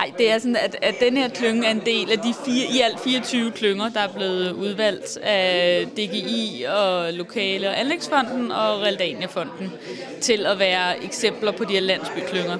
Nej, 0.01 0.13
det 0.19 0.31
er 0.31 0.39
sådan, 0.39 0.57
at, 0.57 0.77
at 0.83 0.95
den 1.01 1.17
her 1.17 1.29
klynge 1.29 1.67
er 1.67 1.71
en 1.71 1.83
del 1.87 2.11
af 2.11 2.19
de 2.19 2.35
fire, 2.45 2.67
i 2.75 2.81
alt 2.81 3.01
24 3.01 3.51
klynger, 3.51 3.89
der 3.89 4.01
er 4.01 4.13
blevet 4.13 4.53
udvalgt 4.53 5.17
af 5.17 5.87
DGI 5.87 6.65
og 6.69 7.13
Lokale 7.13 7.69
og 7.69 7.81
Anlægsfonden 7.81 8.53
og 8.53 8.81
Realdania-fonden 8.81 9.73
til 10.21 10.47
at 10.47 10.59
være 10.59 11.05
eksempler 11.05 11.53
på 11.53 11.65
de 11.65 11.73
her 11.73 11.81
landsbyklynger. 11.81 12.59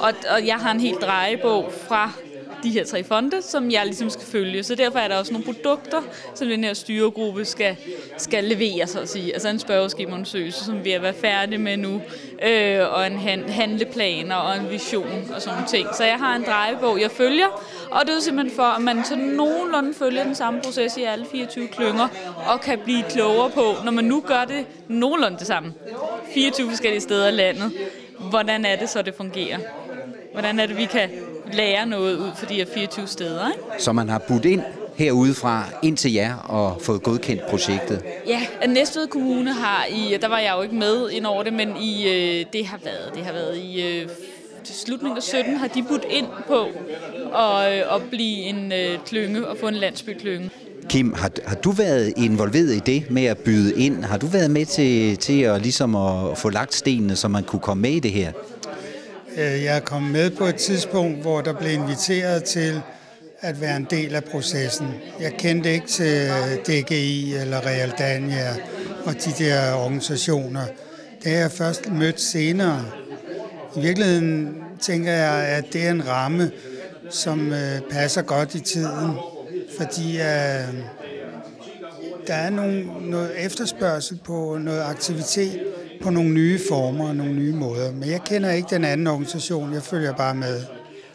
Og, 0.00 0.12
og 0.34 0.46
jeg 0.46 0.56
har 0.56 0.70
en 0.70 0.80
helt 0.80 1.00
drejebog 1.00 1.72
fra 1.88 2.12
de 2.62 2.70
her 2.70 2.84
tre 2.84 3.04
fonde, 3.04 3.42
som 3.42 3.70
jeg 3.70 3.86
ligesom 3.86 4.10
skal 4.10 4.26
følge. 4.26 4.62
Så 4.62 4.74
derfor 4.74 4.98
er 4.98 5.08
der 5.08 5.16
også 5.16 5.32
nogle 5.32 5.44
produkter, 5.44 6.02
som 6.34 6.48
den 6.48 6.64
her 6.64 6.74
styregruppe 6.74 7.44
skal, 7.44 7.76
skal 8.16 8.44
levere, 8.44 8.86
så 8.86 9.00
at 9.00 9.08
sige. 9.08 9.32
Altså 9.32 9.48
en 9.48 9.58
spørgeskemaundersøgelse, 9.58 10.64
som 10.64 10.84
vi 10.84 10.92
er 10.92 11.00
været 11.00 11.14
færdige 11.14 11.58
med 11.58 11.76
nu, 11.76 12.00
øh, 12.42 12.92
og 12.92 13.06
en 13.06 13.18
handleplan 13.48 14.32
og 14.32 14.56
en 14.56 14.70
vision 14.70 15.30
og 15.34 15.42
sådan 15.42 15.58
nogle 15.58 15.68
ting. 15.68 15.88
Så 15.96 16.04
jeg 16.04 16.16
har 16.16 16.36
en 16.36 16.44
drejebog, 16.44 17.00
jeg 17.00 17.10
følger, 17.10 17.46
og 17.90 18.06
det 18.06 18.16
er 18.16 18.20
simpelthen 18.20 18.56
for, 18.56 18.62
at 18.62 18.82
man 18.82 19.04
så 19.04 19.16
nogenlunde 19.16 19.94
følger 19.94 20.24
den 20.24 20.34
samme 20.34 20.60
proces 20.60 20.96
i 20.96 21.02
alle 21.02 21.26
24 21.32 21.68
klynger, 21.68 22.08
og 22.46 22.60
kan 22.60 22.78
blive 22.84 23.02
klogere 23.10 23.50
på, 23.50 23.74
når 23.84 23.92
man 23.92 24.04
nu 24.04 24.20
gør 24.26 24.44
det 24.44 24.66
nogenlunde 24.88 25.38
det 25.38 25.46
samme. 25.46 25.74
24 26.34 26.68
forskellige 26.68 27.00
steder 27.00 27.28
i 27.28 27.32
landet. 27.32 27.72
Hvordan 28.30 28.64
er 28.64 28.76
det 28.76 28.88
så, 28.90 29.02
det 29.02 29.14
fungerer? 29.14 29.58
Hvordan 30.32 30.60
er 30.60 30.66
det, 30.66 30.76
vi 30.76 30.84
kan 30.84 31.10
lære 31.54 31.86
noget 31.86 32.16
ud 32.16 32.30
for 32.36 32.46
de 32.46 32.54
her 32.54 32.66
24 32.74 33.06
steder. 33.06 33.48
Ikke? 33.48 33.82
Så 33.82 33.92
man 33.92 34.08
har 34.08 34.18
budt 34.18 34.44
ind 34.44 34.62
herudefra 34.94 35.64
ind 35.82 35.96
til 35.96 36.12
jer 36.12 36.36
og 36.36 36.80
fået 36.82 37.02
godkendt 37.02 37.46
projektet? 37.50 38.02
Ja, 38.26 38.40
Næstved 38.68 39.06
Kommune 39.06 39.52
har 39.52 39.86
i, 39.90 40.16
der 40.20 40.28
var 40.28 40.38
jeg 40.38 40.54
jo 40.56 40.62
ikke 40.62 40.74
med 40.74 41.10
ind 41.10 41.26
over 41.26 41.42
det, 41.42 41.52
men 41.52 41.76
i, 41.80 42.08
øh, 42.08 42.46
det 42.52 42.66
har 42.66 42.78
været, 42.84 43.14
det 43.14 43.24
har 43.24 43.32
været 43.32 43.56
i 43.56 43.82
øh, 43.82 44.08
slutningen 44.64 45.16
af 45.16 45.22
17 45.22 45.56
har 45.56 45.68
de 45.68 45.82
budt 45.82 46.04
ind 46.10 46.26
på 46.46 46.64
at, 47.36 47.72
øh, 47.72 47.94
at 47.94 48.02
blive 48.10 48.38
en 48.38 48.72
klynge 49.06 49.46
og 49.48 49.56
få 49.60 49.68
en 49.68 49.74
landsbyklynge. 49.74 50.50
Kim, 50.88 51.12
har, 51.12 51.30
har 51.46 51.56
du 51.56 51.70
været 51.70 52.12
involveret 52.16 52.74
i 52.74 52.78
det 52.78 53.10
med 53.10 53.24
at 53.24 53.38
byde 53.38 53.80
ind? 53.84 54.04
Har 54.04 54.18
du 54.18 54.26
været 54.26 54.50
med 54.50 54.66
til, 54.66 55.16
til 55.16 55.40
at, 55.40 55.62
ligesom 55.62 55.94
at 55.96 56.38
få 56.38 56.50
lagt 56.50 56.74
stenene, 56.74 57.16
så 57.16 57.28
man 57.28 57.44
kunne 57.44 57.60
komme 57.60 57.82
med 57.82 57.90
i 57.90 58.00
det 58.00 58.10
her? 58.10 58.32
Øh, 59.36 59.64
jeg 59.64 59.82
jeg 59.82 59.84
kom 59.84 60.02
med 60.02 60.30
på 60.30 60.44
et 60.44 60.54
tidspunkt, 60.54 61.22
hvor 61.22 61.40
der 61.40 61.52
blev 61.52 61.72
inviteret 61.72 62.44
til 62.44 62.80
at 63.40 63.60
være 63.60 63.76
en 63.76 63.86
del 63.90 64.14
af 64.14 64.24
processen. 64.24 64.88
Jeg 65.20 65.32
kendte 65.38 65.72
ikke 65.72 65.86
til 65.86 66.28
DGI 66.66 67.34
eller 67.34 67.66
Realdania 67.66 68.56
og 69.04 69.14
de 69.14 69.44
der 69.44 69.74
organisationer. 69.74 70.60
Det 71.22 71.32
har 71.32 71.38
jeg 71.38 71.50
først 71.50 71.90
mødt 71.90 72.20
senere. 72.20 72.84
I 73.76 73.80
virkeligheden 73.80 74.56
tænker 74.80 75.12
jeg, 75.12 75.46
at 75.48 75.64
det 75.72 75.86
er 75.86 75.90
en 75.90 76.08
ramme, 76.08 76.50
som 77.10 77.52
øh, 77.52 77.80
passer 77.90 78.22
godt 78.22 78.54
i 78.54 78.60
tiden, 78.60 79.10
fordi 79.78 80.16
øh, 80.16 80.74
der 82.26 82.34
er 82.34 82.50
nogle, 82.50 82.86
noget 83.10 83.44
efterspørgsel 83.44 84.20
på 84.24 84.58
noget 84.60 84.82
aktivitet, 84.82 85.60
på 86.02 86.10
nogle 86.10 86.30
nye 86.30 86.58
former 86.68 87.08
og 87.08 87.16
nogle 87.16 87.32
nye 87.32 87.52
måder. 87.52 87.92
Men 87.92 88.10
jeg 88.10 88.20
kender 88.24 88.50
ikke 88.50 88.68
den 88.70 88.84
anden 88.84 89.06
organisation, 89.06 89.74
jeg 89.74 89.82
følger 89.82 90.12
bare 90.12 90.34
med. 90.34 90.60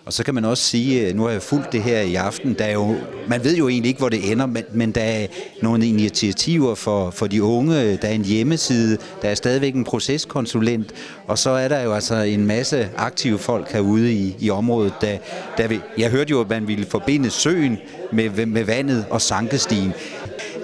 Og 0.07 0.13
så 0.13 0.23
kan 0.23 0.35
man 0.35 0.45
også 0.45 0.63
sige, 0.63 1.07
øh, 1.07 1.15
nu 1.15 1.23
har 1.23 1.29
jeg 1.29 1.41
fulgt 1.41 1.71
det 1.71 1.83
her 1.83 2.01
i 2.01 2.15
aften, 2.15 2.53
der 2.53 2.65
er 2.65 2.73
jo, 2.73 2.95
man 3.27 3.43
ved 3.43 3.55
jo 3.55 3.67
egentlig 3.67 3.89
ikke, 3.89 3.99
hvor 3.99 4.09
det 4.09 4.31
ender, 4.31 4.45
men, 4.45 4.63
men 4.73 4.91
der 4.91 5.01
er 5.01 5.27
nogle 5.61 5.87
initiativer 5.87 6.75
for, 6.75 7.09
for 7.09 7.27
de 7.27 7.43
unge, 7.43 7.97
der 7.97 8.07
er 8.07 8.11
en 8.11 8.25
hjemmeside, 8.25 8.97
der 9.21 9.29
er 9.29 9.35
stadigvæk 9.35 9.75
en 9.75 9.83
proceskonsulent, 9.83 10.93
og 11.27 11.37
så 11.37 11.49
er 11.49 11.67
der 11.67 11.81
jo 11.81 11.93
altså 11.93 12.15
en 12.15 12.45
masse 12.45 12.89
aktive 12.97 13.39
folk 13.39 13.71
herude 13.71 14.13
i, 14.13 14.35
i 14.39 14.49
området, 14.49 14.93
der, 15.01 15.17
der 15.57 15.67
vil, 15.67 15.81
jeg 15.97 16.09
hørte 16.11 16.29
jo, 16.31 16.41
at 16.41 16.49
man 16.49 16.67
ville 16.67 16.85
forbinde 16.85 17.29
søen 17.29 17.77
med, 18.11 18.45
med 18.45 18.63
vandet 18.63 19.05
og 19.09 19.21
sankestien. 19.21 19.93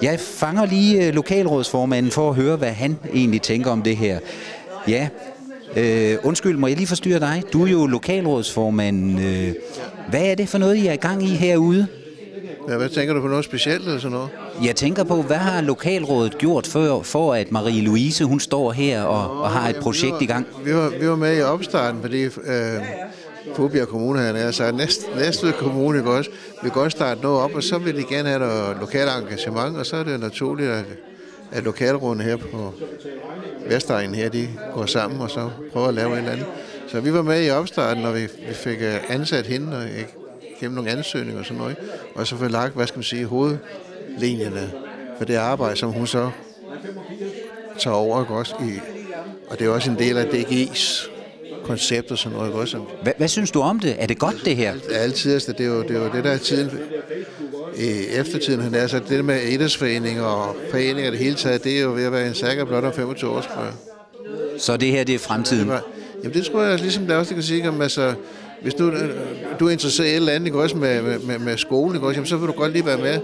Jeg 0.04 0.20
fanger 0.20 0.66
lige 0.66 1.06
øh, 1.06 1.14
lokalrådsformanden 1.14 2.12
for 2.12 2.30
at 2.30 2.36
høre, 2.36 2.56
hvad 2.56 2.72
han 2.72 2.98
egentlig 3.14 3.42
tænker 3.42 3.70
om 3.70 3.82
det 3.82 3.96
her. 3.96 4.18
Ja, 4.88 5.08
øh, 5.76 6.16
undskyld, 6.22 6.56
må 6.56 6.66
jeg 6.66 6.76
lige 6.76 6.86
forstyrre 6.86 7.20
dig? 7.20 7.42
Du 7.52 7.64
er 7.64 7.70
jo 7.70 7.86
lokalrådsformanden. 7.86 9.18
Øh, 9.18 9.54
hvad 10.10 10.22
er 10.22 10.34
det 10.34 10.48
for 10.48 10.58
noget, 10.58 10.76
I 10.76 10.86
er 10.86 10.92
i 10.92 10.96
gang 10.96 11.22
i 11.22 11.26
herude? 11.26 11.86
Ja, 12.68 12.76
hvad 12.76 12.88
tænker 12.88 13.14
du 13.14 13.20
på 13.20 13.28
noget 13.28 13.44
specielt 13.44 13.84
eller 13.84 13.98
sådan 13.98 14.12
noget? 14.12 14.28
Jeg 14.64 14.76
tænker 14.76 15.04
på, 15.04 15.22
hvad 15.22 15.36
har 15.36 15.60
lokalrådet 15.60 16.38
gjort 16.38 16.66
for, 16.66 17.02
for 17.02 17.34
at 17.34 17.46
Marie-Louise 17.48 18.24
hun 18.24 18.40
står 18.40 18.72
her 18.72 19.02
og, 19.02 19.42
og 19.42 19.50
har 19.50 19.68
et 19.68 19.76
projekt 19.76 20.22
i 20.22 20.26
gang? 20.26 20.46
Vi 20.64 20.74
var, 20.74 20.92
vi 21.00 21.08
var 21.08 21.16
med 21.16 21.38
i 21.38 21.42
opstarten, 21.42 22.00
fordi 22.00 22.22
øh, 22.24 22.30
Fubjerg 23.54 23.88
Kommune, 23.88 24.18
han 24.18 24.36
er 24.36 24.50
så 24.50 24.72
næst, 24.72 25.08
Næstved 25.16 25.52
Kommune 25.52 25.98
ikke 25.98 26.10
også, 26.10 26.30
vil 26.62 26.70
godt 26.70 26.92
starte 26.92 27.20
noget 27.22 27.40
op, 27.40 27.54
og 27.54 27.62
så 27.62 27.78
vil 27.78 27.96
de 27.96 28.04
gerne 28.04 28.28
have 28.28 28.40
noget 28.40 28.76
lokalt 28.80 29.10
engagement, 29.10 29.76
og 29.76 29.86
så 29.86 29.96
er 29.96 30.04
det 30.04 30.20
naturligt, 30.20 30.70
at, 30.70 30.84
at 31.52 31.64
lokalrådene 31.64 32.24
her 32.24 32.36
på 32.36 32.72
Vestegnen 33.68 34.14
her, 34.14 34.28
de 34.28 34.48
går 34.74 34.86
sammen 34.86 35.20
og 35.20 35.30
så 35.30 35.50
prøver 35.72 35.88
at 35.88 35.94
lave 35.94 36.12
en 36.12 36.18
eller 36.18 36.30
anden. 36.30 36.46
Så 36.88 37.00
vi 37.00 37.12
var 37.12 37.22
med 37.22 37.46
i 37.46 37.50
opstarten, 37.50 38.04
og 38.04 38.14
vi, 38.14 38.20
vi 38.20 38.54
fik 38.54 38.78
øh, 38.80 38.94
ansat 39.08 39.46
hende, 39.46 39.76
og 39.76 39.84
gennem 40.60 40.74
nogle 40.74 40.90
ansøgninger 40.90 41.40
og 41.40 41.46
sådan 41.46 41.58
noget, 41.58 41.76
og 42.14 42.26
så 42.26 42.36
fik 42.36 42.50
lagt, 42.50 42.74
hvad 42.74 42.86
skal 42.86 42.98
man 42.98 43.04
sige, 43.04 43.26
hovedlinjerne 43.26 44.72
for 45.18 45.24
det 45.24 45.34
arbejde, 45.34 45.76
som 45.76 45.92
hun 45.92 46.06
så 46.06 46.30
tager 47.78 47.96
over, 47.96 48.20
ikke 48.20 48.34
også? 48.34 48.54
I, 48.60 48.80
og 49.50 49.58
det 49.58 49.66
er 49.66 49.70
også 49.70 49.90
en 49.90 49.98
del 49.98 50.18
af 50.18 50.24
DG's 50.24 51.13
koncept 51.64 52.10
og 52.10 52.18
sådan 52.18 52.38
noget. 52.38 52.52
Også. 52.52 52.78
Hvad, 53.02 53.12
hvad 53.18 53.28
synes 53.28 53.50
du 53.50 53.60
om 53.60 53.80
det? 53.80 53.96
Er 53.98 54.06
det 54.06 54.18
godt, 54.18 54.44
det 54.44 54.56
her? 54.56 54.74
Altid. 54.90 55.32
Altså, 55.32 55.52
det 55.52 55.66
er 55.66 55.70
jo 55.70 55.82
det, 55.82 55.90
er 55.90 56.04
jo 56.04 56.10
det 56.14 56.24
der 56.24 56.30
er 56.30 56.38
tiden 56.38 56.70
i 57.76 58.06
eftertiden. 58.12 58.60
Han 58.60 58.74
er, 58.74 58.86
så 58.86 59.00
det 59.08 59.24
med 59.24 59.42
idrætsforeninger 59.42 60.22
og 60.22 60.56
foreninger 60.70 61.10
det 61.10 61.18
hele 61.18 61.34
taget, 61.34 61.64
det 61.64 61.78
er 61.78 61.82
jo 61.82 61.92
ved 61.92 62.04
at 62.04 62.12
være 62.12 62.26
en 62.26 62.34
sækker 62.34 62.64
blot 62.64 62.84
om 62.84 62.92
25 62.92 63.30
år, 63.30 63.40
tror 63.40 63.62
jeg. 63.62 63.72
Så 64.58 64.76
det 64.76 64.88
her, 64.88 65.04
det 65.04 65.14
er 65.14 65.18
fremtiden? 65.18 65.68
Ja, 65.68 65.78
jamen 66.22 66.34
det 66.34 66.46
tror 66.46 66.62
jeg, 66.62 66.80
ligesom 66.80 67.06
der 67.06 67.16
også 67.16 67.34
kan 67.34 67.42
sige, 67.42 67.68
om, 67.68 67.80
altså, 67.80 68.14
hvis 68.62 68.74
du, 68.74 68.92
du 69.60 69.66
er 69.66 69.70
interesseret 69.70 70.06
i 70.06 70.10
et 70.10 70.16
eller 70.16 70.32
andet, 70.32 70.46
ikke, 70.46 70.60
også 70.60 70.76
med, 70.76 71.18
med, 71.18 71.38
med 71.38 71.56
skolen, 71.56 71.94
ikke, 71.94 72.06
også, 72.06 72.16
jamen, 72.16 72.26
så 72.26 72.36
vil 72.36 72.48
du 72.48 72.52
godt 72.52 72.72
lige 72.72 72.86
være 72.86 72.98
med 72.98 73.20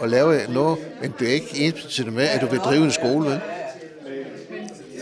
og 0.00 0.08
lave 0.08 0.40
noget, 0.48 0.78
men 1.02 1.14
du 1.20 1.24
er 1.24 1.28
ikke 1.28 1.48
ens 1.54 2.02
med, 2.12 2.24
at 2.24 2.40
du 2.40 2.46
vil 2.46 2.58
drive 2.58 2.84
en 2.84 2.90
skole, 2.90 3.30
vel? 3.30 3.40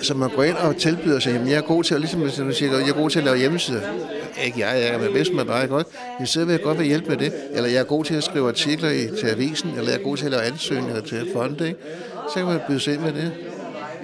Så 0.02 0.14
man 0.14 0.30
går 0.37 0.42
ind 0.42 0.57
og 0.57 0.76
tilbyder 0.76 1.21
sig, 1.21 1.33
jamen 1.33 1.49
jeg 1.49 1.57
er 1.57 1.61
god 1.61 1.85
til 1.85 1.95
at, 1.95 2.00
ligesom 2.00 2.21
du 2.21 2.52
siger, 2.52 2.78
jeg 2.78 2.88
er 2.88 2.92
god 2.92 3.11
til 3.11 3.19
at 3.19 3.25
lave 3.25 3.37
hjemmesider. 3.37 3.80
Ikke 4.45 4.61
jeg, 4.61 4.80
jeg 4.80 4.88
er, 4.88 5.11
hvis 5.11 5.30
man 5.35 5.47
bare 5.47 5.66
godt. 5.66 5.87
Jeg 6.21 6.28
sidder 6.28 6.47
vil 6.47 6.52
jeg 6.52 6.62
godt 6.62 6.78
vil 6.78 6.87
hjælpe 6.87 7.09
med 7.09 7.16
det. 7.16 7.33
Eller 7.52 7.69
jeg 7.69 7.78
er 7.78 7.85
god 7.85 8.04
til 8.04 8.14
at 8.14 8.25
skrive 8.25 8.49
artikler 8.49 8.90
i, 8.90 9.09
til 9.21 9.26
avisen, 9.26 9.71
eller 9.76 9.90
jeg 9.90 10.00
er 10.00 10.04
god 10.04 10.16
til 10.16 10.25
at 10.25 10.30
lave 10.30 10.42
ansøgninger 10.42 11.00
til 11.00 11.28
fonde, 11.33 11.69
ikke? 11.69 11.80
Så 12.28 12.35
kan 12.35 12.45
man 12.45 12.61
byde 12.69 12.80
sig 12.80 12.95
ind 12.95 13.02
med 13.02 13.12
det. 13.12 13.33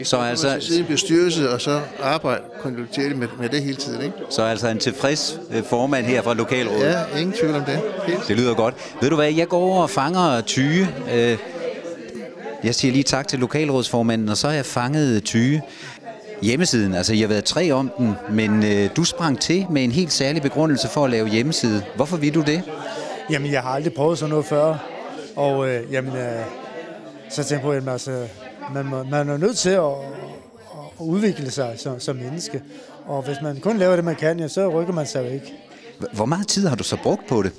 Så 0.02 0.16
altså... 0.16 0.48
Man 0.48 0.60
sidde 0.60 0.78
i 0.78 0.82
en 0.82 0.86
bestyrelse 0.86 1.50
og 1.50 1.60
så 1.60 1.80
arbejde 2.02 2.42
kontinuerligt 2.62 3.18
med, 3.18 3.28
med 3.40 3.48
det 3.48 3.62
hele 3.62 3.76
tiden, 3.76 4.02
ikke? 4.02 4.16
Så 4.30 4.42
altså 4.42 4.68
en 4.68 4.78
tilfreds 4.78 5.40
øh, 5.54 5.62
formand 5.64 6.06
her 6.06 6.22
fra 6.22 6.34
Lokalrådet? 6.34 6.80
Ja, 6.80 7.18
ingen 7.18 7.32
tvivl 7.40 7.54
om 7.54 7.64
det. 7.64 7.80
Helt. 8.06 8.28
Det 8.28 8.36
lyder 8.36 8.54
godt. 8.54 8.74
Ved 9.00 9.10
du 9.10 9.16
hvad, 9.16 9.32
jeg 9.32 9.48
går 9.48 9.60
over 9.60 9.82
og 9.82 9.90
fanger 9.90 10.40
Tyge. 10.40 10.88
Øh, 11.14 11.38
jeg 12.66 12.74
siger 12.74 12.92
lige 12.92 13.02
tak 13.02 13.28
til 13.28 13.38
lokalrådsformanden, 13.38 14.28
og 14.28 14.36
så 14.36 14.48
har 14.48 14.54
jeg 14.54 14.66
fanget 14.66 15.24
Tyge. 15.24 15.62
Hjemmesiden, 16.42 16.94
altså 16.94 17.14
jeg 17.14 17.22
har 17.22 17.28
været 17.28 17.44
tre 17.44 17.72
om 17.72 17.90
den, 17.98 18.14
men 18.30 18.64
øh, 18.64 18.90
du 18.96 19.04
sprang 19.04 19.40
til 19.40 19.66
med 19.70 19.84
en 19.84 19.92
helt 19.92 20.12
særlig 20.12 20.42
begrundelse 20.42 20.88
for 20.88 21.04
at 21.04 21.10
lave 21.10 21.28
hjemmeside. 21.28 21.82
Hvorfor 21.96 22.16
vil 22.16 22.34
du 22.34 22.40
det? 22.40 22.62
Jamen, 23.30 23.52
jeg 23.52 23.62
har 23.62 23.70
aldrig 23.70 23.92
prøvet 23.92 24.18
sådan 24.18 24.30
noget 24.30 24.44
før, 24.46 24.76
og 25.36 25.68
øh, 25.68 25.92
jamen, 25.92 26.16
øh, 26.16 26.44
så 27.30 27.44
tænker 27.44 27.72
jeg 27.72 27.82
på, 27.82 27.88
at 27.88 27.92
altså, 27.92 28.26
man, 28.74 28.86
man 29.10 29.28
er 29.28 29.36
nødt 29.36 29.56
til 29.56 29.70
at, 29.70 29.84
at 31.00 31.04
udvikle 31.04 31.50
sig 31.50 31.74
som, 31.76 32.00
som 32.00 32.16
menneske, 32.16 32.62
og 33.06 33.22
hvis 33.22 33.36
man 33.42 33.60
kun 33.60 33.76
laver 33.76 33.96
det, 33.96 34.04
man 34.04 34.16
kan, 34.16 34.40
ja, 34.40 34.48
så 34.48 34.68
rykker 34.68 34.92
man 34.92 35.06
sig 35.06 35.24
jo 35.24 35.30
ikke. 35.30 35.54
Hvor 36.12 36.26
meget 36.26 36.48
tid 36.48 36.66
har 36.66 36.76
du 36.76 36.84
så 36.84 36.96
brugt 37.02 37.26
på 37.26 37.42
det? 37.42 37.52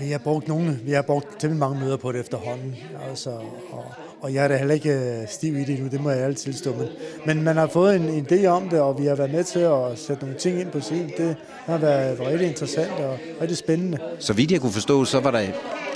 Vi 0.00 0.10
har 0.10 0.18
brugt 0.18 0.48
nogle, 0.48 0.78
vi 0.82 0.92
har 0.92 1.02
brugt 1.02 1.40
temmelig 1.40 1.60
mange 1.60 1.80
møder 1.80 1.96
på 1.96 2.12
det 2.12 2.20
efterhånden, 2.20 2.76
altså, 3.08 3.30
og, 3.70 3.84
og 4.20 4.34
jeg 4.34 4.44
er 4.44 4.48
da 4.48 4.56
heller 4.56 4.74
ikke 4.74 4.90
øh, 4.90 5.28
stiv 5.28 5.56
i 5.56 5.64
det 5.64 5.80
nu, 5.80 5.88
det 5.88 6.00
må 6.00 6.10
jeg 6.10 6.24
altid 6.24 6.52
tilstå. 6.52 6.74
Men, 6.74 6.88
men 7.26 7.42
man 7.42 7.56
har 7.56 7.66
fået 7.66 7.96
en, 7.96 8.02
en 8.02 8.26
idé 8.30 8.46
om 8.46 8.68
det, 8.68 8.80
og 8.80 9.00
vi 9.00 9.06
har 9.06 9.14
været 9.14 9.30
med 9.32 9.44
til 9.44 9.58
at 9.58 9.98
sætte 9.98 10.22
nogle 10.22 10.38
ting 10.38 10.60
ind 10.60 10.70
på 10.70 10.80
siden. 10.80 11.12
Det 11.18 11.36
har 11.66 11.78
været 11.78 12.20
rigtig 12.20 12.48
interessant 12.48 12.92
og 12.92 13.18
rigtig 13.40 13.56
spændende. 13.56 13.98
Så 14.18 14.32
vidt 14.32 14.50
jeg 14.50 14.60
kunne 14.60 14.72
forstå, 14.72 15.04
så 15.04 15.20
var 15.20 15.30
der 15.30 15.42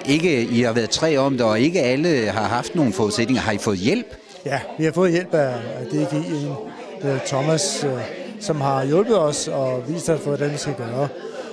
ikke, 0.07 0.43
I 0.43 0.63
har 0.63 0.73
været 0.73 0.91
tre 0.91 1.17
om 1.17 1.33
det, 1.33 1.47
og 1.47 1.61
ikke 1.61 1.81
alle 1.81 2.29
har 2.29 2.49
haft 2.49 2.75
nogle 2.75 2.93
forudsætninger. 2.93 3.43
Har 3.43 3.53
I 3.53 3.59
fået 3.59 3.79
hjælp? 3.79 4.07
Ja, 4.47 4.61
vi 4.79 4.85
har 4.85 4.93
fået 4.93 5.11
hjælp 5.11 5.35
af, 5.35 5.55
af 5.79 5.87
DGI, 5.87 6.47
Thomas, 7.27 7.85
øh, 7.85 8.01
som 8.41 8.61
har 8.61 8.85
hjulpet 8.85 9.19
os 9.19 9.49
og 9.49 9.83
vist 9.89 10.11
os, 10.11 10.21
hvordan 10.21 10.53
vi 10.53 10.57
skal 10.59 10.75
gøre. 10.75 11.09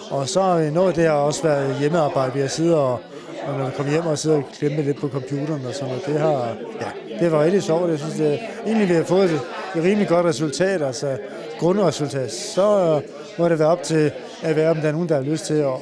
Og 0.10 0.30
så 0.30 0.70
noget 0.74 0.96
det 0.96 1.04
har 1.04 1.12
også 1.12 1.44
været 1.44 1.76
hjemmearbejde. 1.80 2.34
Vi 2.34 2.40
har 2.40 2.48
siddet 2.48 2.76
og, 2.76 3.00
og 3.48 3.58
når 3.58 3.66
vi 3.66 3.72
kommer 3.76 3.92
hjem 3.92 4.06
og 4.06 4.18
sidder 4.18 4.38
og 4.38 4.44
klemme 4.60 4.82
lidt 4.82 4.98
på 4.98 5.10
computeren 5.10 5.66
og 5.66 5.74
sådan 5.74 5.88
noget. 5.88 6.06
Det 6.06 6.20
har, 6.20 6.56
ja, 6.82 7.20
det 7.20 7.32
var 7.32 7.44
rigtig 7.44 7.64
sjovt. 7.64 7.90
Jeg 7.90 8.00
synes, 8.00 8.16
det, 8.16 8.40
egentlig 8.66 8.90
vi 8.90 8.94
har 8.94 9.04
fået 9.04 9.26
et, 9.26 9.42
et 9.76 9.84
rimelig 9.84 10.08
godt 10.08 10.26
resultat. 10.26 10.82
Altså, 10.82 11.18
grundresultat, 11.60 12.32
så 12.32 13.02
må 13.38 13.50
det 13.50 13.60
være 13.60 13.68
op 13.68 13.84
til 13.84 14.12
at 14.44 14.56
være, 14.56 14.70
om 14.70 14.78
der 14.78 14.88
er 14.88 14.92
nogen, 14.92 15.10
der 15.10 15.16
har 15.16 15.22
lyst 15.22 15.46
til, 15.46 15.64
og 15.64 15.82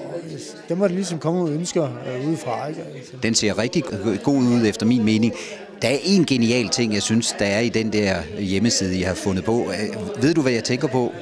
det 0.70 0.78
må 0.78 0.88
det 0.88 0.96
ligesom 0.96 1.20
komme 1.20 1.44
ud 1.44 1.52
ønsker 1.52 1.84
øh, 1.84 2.28
udefra. 2.28 2.68
Ikke? 2.68 2.82
Altså. 2.96 3.14
Den 3.24 3.36
ser 3.36 3.58
rigtig 3.58 3.84
god 4.24 4.38
ud 4.38 4.66
efter 4.66 4.86
min 4.86 5.06
mening. 5.06 5.34
Der 5.82 5.88
er 5.88 5.98
en 6.04 6.26
genial 6.26 6.70
ting, 6.70 6.94
jeg 6.94 7.02
synes, 7.02 7.36
der 7.40 7.46
er 7.46 7.60
i 7.60 7.70
den 7.70 7.94
der 7.94 8.16
hjemmeside, 8.40 9.00
jeg 9.00 9.08
har 9.08 9.16
fundet 9.16 9.46
på. 9.46 9.72
Øh, 9.72 10.24
ved 10.24 10.34
du, 10.34 10.42
hvad 10.42 10.52
jeg 10.52 10.64
tænker 10.64 10.88
på? 10.88 11.14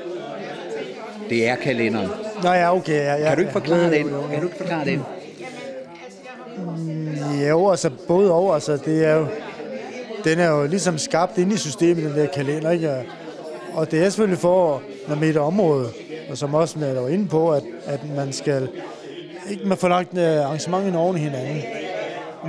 Det 1.29 1.47
er 1.47 1.55
kalenderen. 1.55 2.09
Nå 2.43 2.51
ja, 2.51 2.75
okay. 2.75 3.03
Ja, 3.03 3.15
ja, 3.15 3.27
kan 3.27 3.37
du 3.37 3.41
ikke 3.41 3.53
forklare 3.53 3.81
ja, 3.81 3.97
den? 3.97 4.09
Kan 4.31 4.39
du 4.39 4.45
ikke 4.45 4.57
forklare 4.57 4.85
den? 4.85 5.03
Mm, 6.57 7.41
jo, 7.49 7.69
altså 7.69 7.89
både 8.07 8.31
over. 8.31 8.53
Altså, 8.53 8.77
det 8.85 9.05
er 9.05 9.15
jo, 9.15 9.27
den 10.23 10.39
er 10.39 10.49
jo 10.49 10.67
ligesom 10.67 10.97
skabt 10.97 11.37
inde 11.37 11.53
i 11.53 11.57
systemet, 11.57 12.03
den 12.03 12.15
der 12.15 12.27
kalender. 12.27 12.71
Ikke? 12.71 13.03
Og 13.73 13.91
det 13.91 13.99
er 13.99 14.09
selvfølgelig 14.09 14.39
for, 14.39 14.81
når 15.07 15.15
man 15.15 15.23
er 15.23 15.29
et 15.29 15.37
område, 15.37 15.89
og 16.29 16.37
som 16.37 16.53
også 16.53 16.79
man 16.79 16.97
er 16.97 17.07
inde 17.07 17.27
på, 17.27 17.51
at, 17.51 17.63
at 17.85 17.99
man 18.15 18.33
skal 18.33 18.69
ikke 19.49 19.67
man 19.67 19.77
får 19.77 19.87
lagt 19.87 20.17
øh, 20.17 20.45
arrangementet 20.45 20.95
oven 20.95 21.17
i 21.17 21.19
hinanden. 21.19 21.61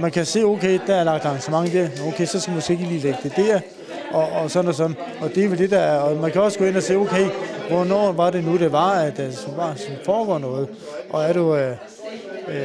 Man 0.00 0.10
kan 0.10 0.26
se, 0.26 0.44
okay, 0.44 0.78
der 0.86 0.94
er 0.94 1.04
lagt 1.04 1.24
arrangement 1.24 1.72
der, 1.72 1.88
okay, 2.08 2.26
så 2.26 2.40
skal 2.40 2.50
man 2.50 2.56
måske 2.56 2.72
ikke 2.72 2.84
lige 2.84 3.00
lægge 3.00 3.18
det 3.22 3.32
der, 3.36 3.60
og, 4.14 4.28
og 4.42 4.50
sådan 4.50 4.68
og 4.68 4.74
sådan. 4.74 4.96
Og 5.20 5.34
det 5.34 5.44
er 5.44 5.48
vel 5.48 5.58
det, 5.58 5.70
der 5.70 5.78
er, 5.78 5.98
og 5.98 6.16
man 6.16 6.30
kan 6.30 6.42
også 6.42 6.58
gå 6.58 6.64
ind 6.64 6.76
og 6.76 6.82
se, 6.82 6.96
okay, 6.96 7.26
hvornår 7.68 8.12
var 8.12 8.30
det 8.30 8.44
nu, 8.44 8.56
det 8.56 8.72
var, 8.72 8.90
at 8.90 9.16
der 9.16 9.56
var, 9.56 9.74
som 9.76 9.94
foregår 10.04 10.38
noget, 10.38 10.68
og 11.10 11.24
er 11.24 11.32
du, 11.32 11.56
øh, 11.56 11.70
øh, 12.48 12.56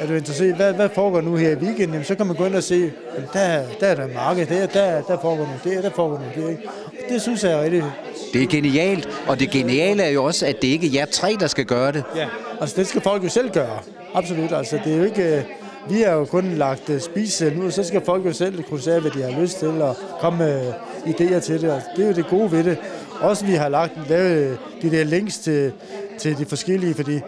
er 0.00 0.06
du 0.06 0.14
interesseret 0.14 0.54
hvad, 0.54 0.72
hvad 0.72 0.88
foregår 0.94 1.20
nu 1.20 1.36
her 1.36 1.50
i 1.50 1.54
weekenden, 1.54 1.92
jamen, 1.92 2.04
så 2.04 2.14
kan 2.14 2.26
man 2.26 2.36
gå 2.36 2.44
ind 2.44 2.54
og 2.54 2.62
se, 2.62 2.74
jamen, 3.14 3.28
der, 3.32 3.62
der 3.80 3.86
er 3.86 3.94
der 3.94 4.08
marked, 4.14 4.46
der, 4.46 4.66
der, 4.66 5.02
der 5.02 5.18
foregår 5.20 5.44
noget 5.44 5.60
der, 5.64 5.82
der 5.82 5.90
foregår 5.90 6.18
noget 6.18 6.34
der. 6.34 6.48
Ikke? 6.48 6.62
Og 6.68 7.04
det 7.08 7.22
synes 7.22 7.44
jeg 7.44 7.52
er 7.52 7.62
rigtig 7.62 7.84
det 8.32 8.42
er 8.42 8.46
genialt, 8.46 9.08
og 9.26 9.40
det 9.40 9.50
geniale 9.50 10.02
er 10.02 10.10
jo 10.10 10.24
også, 10.24 10.46
at 10.46 10.62
det 10.62 10.68
ikke 10.68 10.86
er 10.86 10.90
jer 10.92 11.04
tre, 11.04 11.36
der 11.40 11.46
skal 11.46 11.64
gøre 11.64 11.92
det. 11.92 12.04
Ja, 12.16 12.28
altså 12.60 12.76
det 12.76 12.86
skal 12.86 13.00
folk 13.00 13.24
jo 13.24 13.28
selv 13.28 13.50
gøre. 13.50 13.78
Absolut, 14.14 14.52
altså 14.52 14.78
det 14.84 14.92
er 14.92 14.96
jo 14.96 15.04
ikke... 15.04 15.46
Vi 15.90 16.00
har 16.00 16.12
jo 16.12 16.24
kun 16.24 16.44
lagt 16.44 16.90
øh, 16.90 16.96
uh, 16.96 17.00
spise 17.00 17.44
øh, 17.46 17.56
nu, 17.56 17.66
og 17.66 17.72
så 17.72 17.84
skal 17.84 18.04
folk 18.04 18.26
jo 18.26 18.32
selv 18.32 18.62
kunne 18.62 18.80
sige, 18.80 19.00
hvad 19.00 19.10
de 19.10 19.22
har 19.22 19.40
lyst 19.40 19.58
til, 19.58 19.68
og 19.68 19.96
komme 20.20 20.38
med 20.38 20.66
øh, 20.66 20.74
idéer 21.06 21.40
til 21.40 21.60
det. 21.62 21.70
Og 21.70 21.82
det 21.96 22.04
er 22.04 22.08
jo 22.08 22.14
det 22.14 22.26
gode 22.26 22.52
ved 22.52 22.64
det. 22.64 22.78
Også 23.20 23.46
vi 23.46 23.52
har 23.52 23.68
lagt 23.68 24.08
lavet 24.08 24.58
de 24.82 24.90
der 24.90 25.04
links 25.04 25.38
til, 25.38 25.72
til 26.18 26.38
de 26.38 26.46
forskellige, 26.46 26.94
fordi 26.94 27.20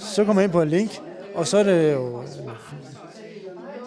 så 0.00 0.24
kommer 0.24 0.34
man 0.34 0.44
ind 0.44 0.52
på 0.52 0.62
en 0.62 0.68
link, 0.68 1.00
og 1.34 1.46
så 1.46 1.58
er 1.58 1.62
det 1.62 1.92
jo 1.92 2.22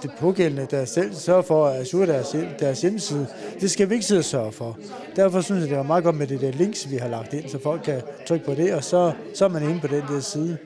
det 0.02 0.12
pågældende, 0.20 0.68
der 0.72 0.86
selv 0.86 1.14
sørger 1.16 1.42
for 1.42 1.68
at 1.68 1.82
assure 1.82 2.08
deres, 2.08 2.36
deres 2.60 2.82
hjemmeside. 2.82 3.28
Det 3.62 3.72
skal 3.72 3.90
vi 3.90 3.94
ikke 3.94 4.06
sidde 4.06 4.20
og 4.20 4.26
sørge 4.26 4.52
for. 4.52 4.78
Derfor 5.16 5.42
synes 5.42 5.62
jeg, 5.62 5.70
det 5.70 5.78
er 5.78 5.84
meget 5.84 6.04
godt 6.04 6.16
med 6.16 6.28
det 6.28 6.42
der 6.42 6.52
links, 6.52 6.92
vi 6.92 6.96
har 6.96 7.08
lagt 7.08 7.34
ind, 7.34 7.50
så 7.50 7.60
folk 7.60 7.82
kan 7.84 8.02
trykke 8.28 8.46
på 8.46 8.54
det, 8.54 8.74
og 8.74 8.84
så, 8.84 9.12
så 9.34 9.46
er 9.46 9.50
man 9.50 9.64
inde 9.64 9.80
på 9.80 9.88
den 9.88 10.04
der 10.10 10.20
side. 10.20 10.58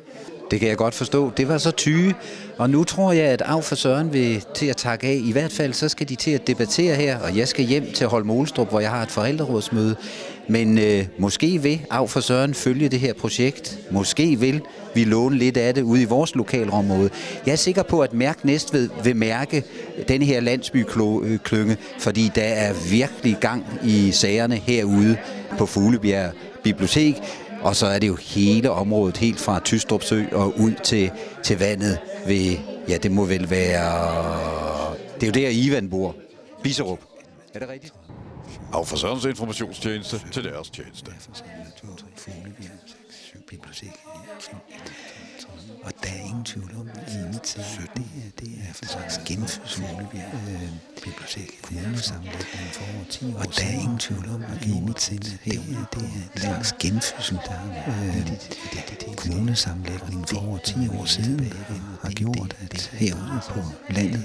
Det 0.52 0.60
kan 0.60 0.70
jeg 0.70 0.78
godt 0.78 0.94
forstå. 0.94 1.32
Det 1.38 1.48
var 1.48 1.58
så 1.58 1.72
tyge, 1.72 2.16
og 2.58 2.70
nu 2.70 2.84
tror 2.84 3.12
jeg, 3.12 3.26
at 3.26 3.42
Af 3.42 3.64
for 3.64 3.76
Søren 3.76 4.14
vil 4.14 4.44
til 4.56 4.66
at 4.66 4.78
takke 4.78 5.08
af. 5.08 5.22
I 5.24 5.32
hvert 5.32 5.52
fald 5.52 5.74
så 5.74 5.90
skal 5.90 6.10
de 6.10 6.16
til 6.16 6.32
at 6.32 6.48
debattere 6.48 6.96
her, 6.96 7.20
og 7.20 7.38
jeg 7.38 7.48
skal 7.48 7.66
hjem 7.66 7.92
til 7.92 8.08
Holm 8.08 8.30
Olstrup, 8.30 8.70
hvor 8.70 8.80
jeg 8.80 8.90
har 8.90 9.04
et 9.04 9.12
forældrerådsmøde. 9.12 9.96
Men 10.48 10.78
øh, 10.78 11.06
måske 11.18 11.62
vil 11.62 11.82
Af 11.92 12.10
for 12.10 12.20
Søren 12.20 12.54
følge 12.54 12.90
det 12.90 13.00
her 13.00 13.14
projekt. 13.14 13.80
Måske 13.92 14.40
vil 14.40 14.62
vi 14.96 15.04
låne 15.04 15.38
lidt 15.38 15.58
af 15.58 15.74
det 15.74 15.82
ude 15.82 16.02
i 16.02 16.06
vores 16.06 16.36
lokalområde. 16.36 17.10
Jeg 17.46 17.52
er 17.52 17.56
sikker 17.56 17.84
på, 17.84 18.00
at 18.00 18.14
Mærk 18.14 18.46
Næstved 18.46 18.90
vil 19.04 19.16
mærke 19.16 19.64
den 20.08 20.22
her 20.22 20.40
landsbyklynge, 20.40 21.72
øh, 21.72 21.78
fordi 22.00 22.32
der 22.36 22.42
er 22.42 22.74
virkelig 22.92 23.38
gang 23.42 23.66
i 23.84 24.12
sagerne 24.12 24.56
herude 24.56 25.18
på 25.58 25.66
Fuglebjerg 25.66 26.32
Bibliotek. 26.64 27.16
Og 27.62 27.76
så 27.76 27.88
er 27.88 28.00
det 28.00 28.08
jo 28.08 28.16
hele 28.16 28.72
området, 28.72 29.18
helt 29.18 29.40
fra 29.40 29.60
Tystrup 29.60 30.04
Sø 30.04 30.26
og 30.32 30.60
ud 30.60 30.74
til, 30.84 31.12
til 31.44 31.60
vandet 31.60 32.00
ved, 32.28 32.58
ja, 32.88 32.98
det 32.98 33.12
må 33.12 33.26
vel 33.26 33.50
være, 33.50 34.96
det 35.16 35.24
er 35.24 35.28
jo 35.28 35.32
der 35.32 35.50
Ivan 35.50 35.90
bor, 35.90 36.16
Biserup. 36.64 37.00
Er 37.54 37.60
det 37.60 37.70
rigtigt? 37.70 37.94
Af 38.74 38.88
for 38.88 38.98
Sørens 38.98 39.26
informationstjeneste 39.26 40.22
til 40.32 40.44
deres 40.44 40.70
tjeneste. 40.70 41.12
bibliotek 43.50 43.92
og 45.84 45.92
der 46.04 46.10
er 46.10 46.26
ingen 46.28 46.44
tvivl 46.44 46.72
om, 46.80 46.90
at 46.90 47.08
det 47.08 47.16
er, 47.16 48.30
det 48.40 48.50
er 48.70 48.74
for 48.74 48.86
slags 48.86 49.22
genfødsfuglebjerg 49.26 50.34
øh, 50.50 50.70
bibliotek, 51.36 51.62
kommunesammenlægning 51.62 52.70
for 52.74 52.86
over 52.96 53.06
10 53.10 53.26
år 53.26 53.40
Og 53.40 53.46
der 53.58 53.64
er 53.64 53.82
ingen 53.82 53.98
tvivl 54.00 54.30
om, 54.30 54.44
at 54.44 54.66
enetid, 54.66 55.20
det 55.20 55.54
er, 55.54 55.62
det 55.94 56.04
er 56.04 56.08
en 56.36 56.42
slags 56.42 56.76
genfødsel, 56.80 57.38
der 57.48 57.60
øh, 57.88 59.16
kommunesammenlægningen 59.16 60.26
for 60.28 60.48
over 60.48 60.58
10 60.58 60.74
år 61.00 61.06
siden 61.06 61.54
har 62.02 62.12
gjort, 62.12 62.56
at 62.60 62.90
herude 62.94 63.42
på 63.50 63.60
landet, 63.90 64.24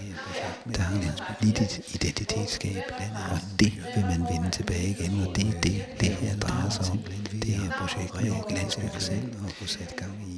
der 0.75 0.83
har 0.83 0.97
man 0.97 1.13
lidt 1.41 1.61
et 1.61 1.81
identitetsskab, 1.95 2.83
og 3.33 3.39
det 3.61 3.73
vil 3.95 4.05
man 4.05 4.21
vende 4.33 4.51
tilbage 4.51 4.89
igen, 4.89 5.27
og 5.27 5.37
det 5.37 5.47
er 5.49 5.61
det, 5.61 5.85
det 6.01 6.09
her 6.09 6.37
drejer 6.37 6.71
sig 6.71 6.85
om. 6.93 6.99
Det 7.33 7.55
her 7.55 7.71
projekt 7.81 8.15
med 8.15 8.57
landsbygget 8.57 9.03
selv 9.03 9.29
og 9.45 9.51
få 9.51 9.67
sat 9.67 9.97
gang 9.97 10.15
i 10.29 10.36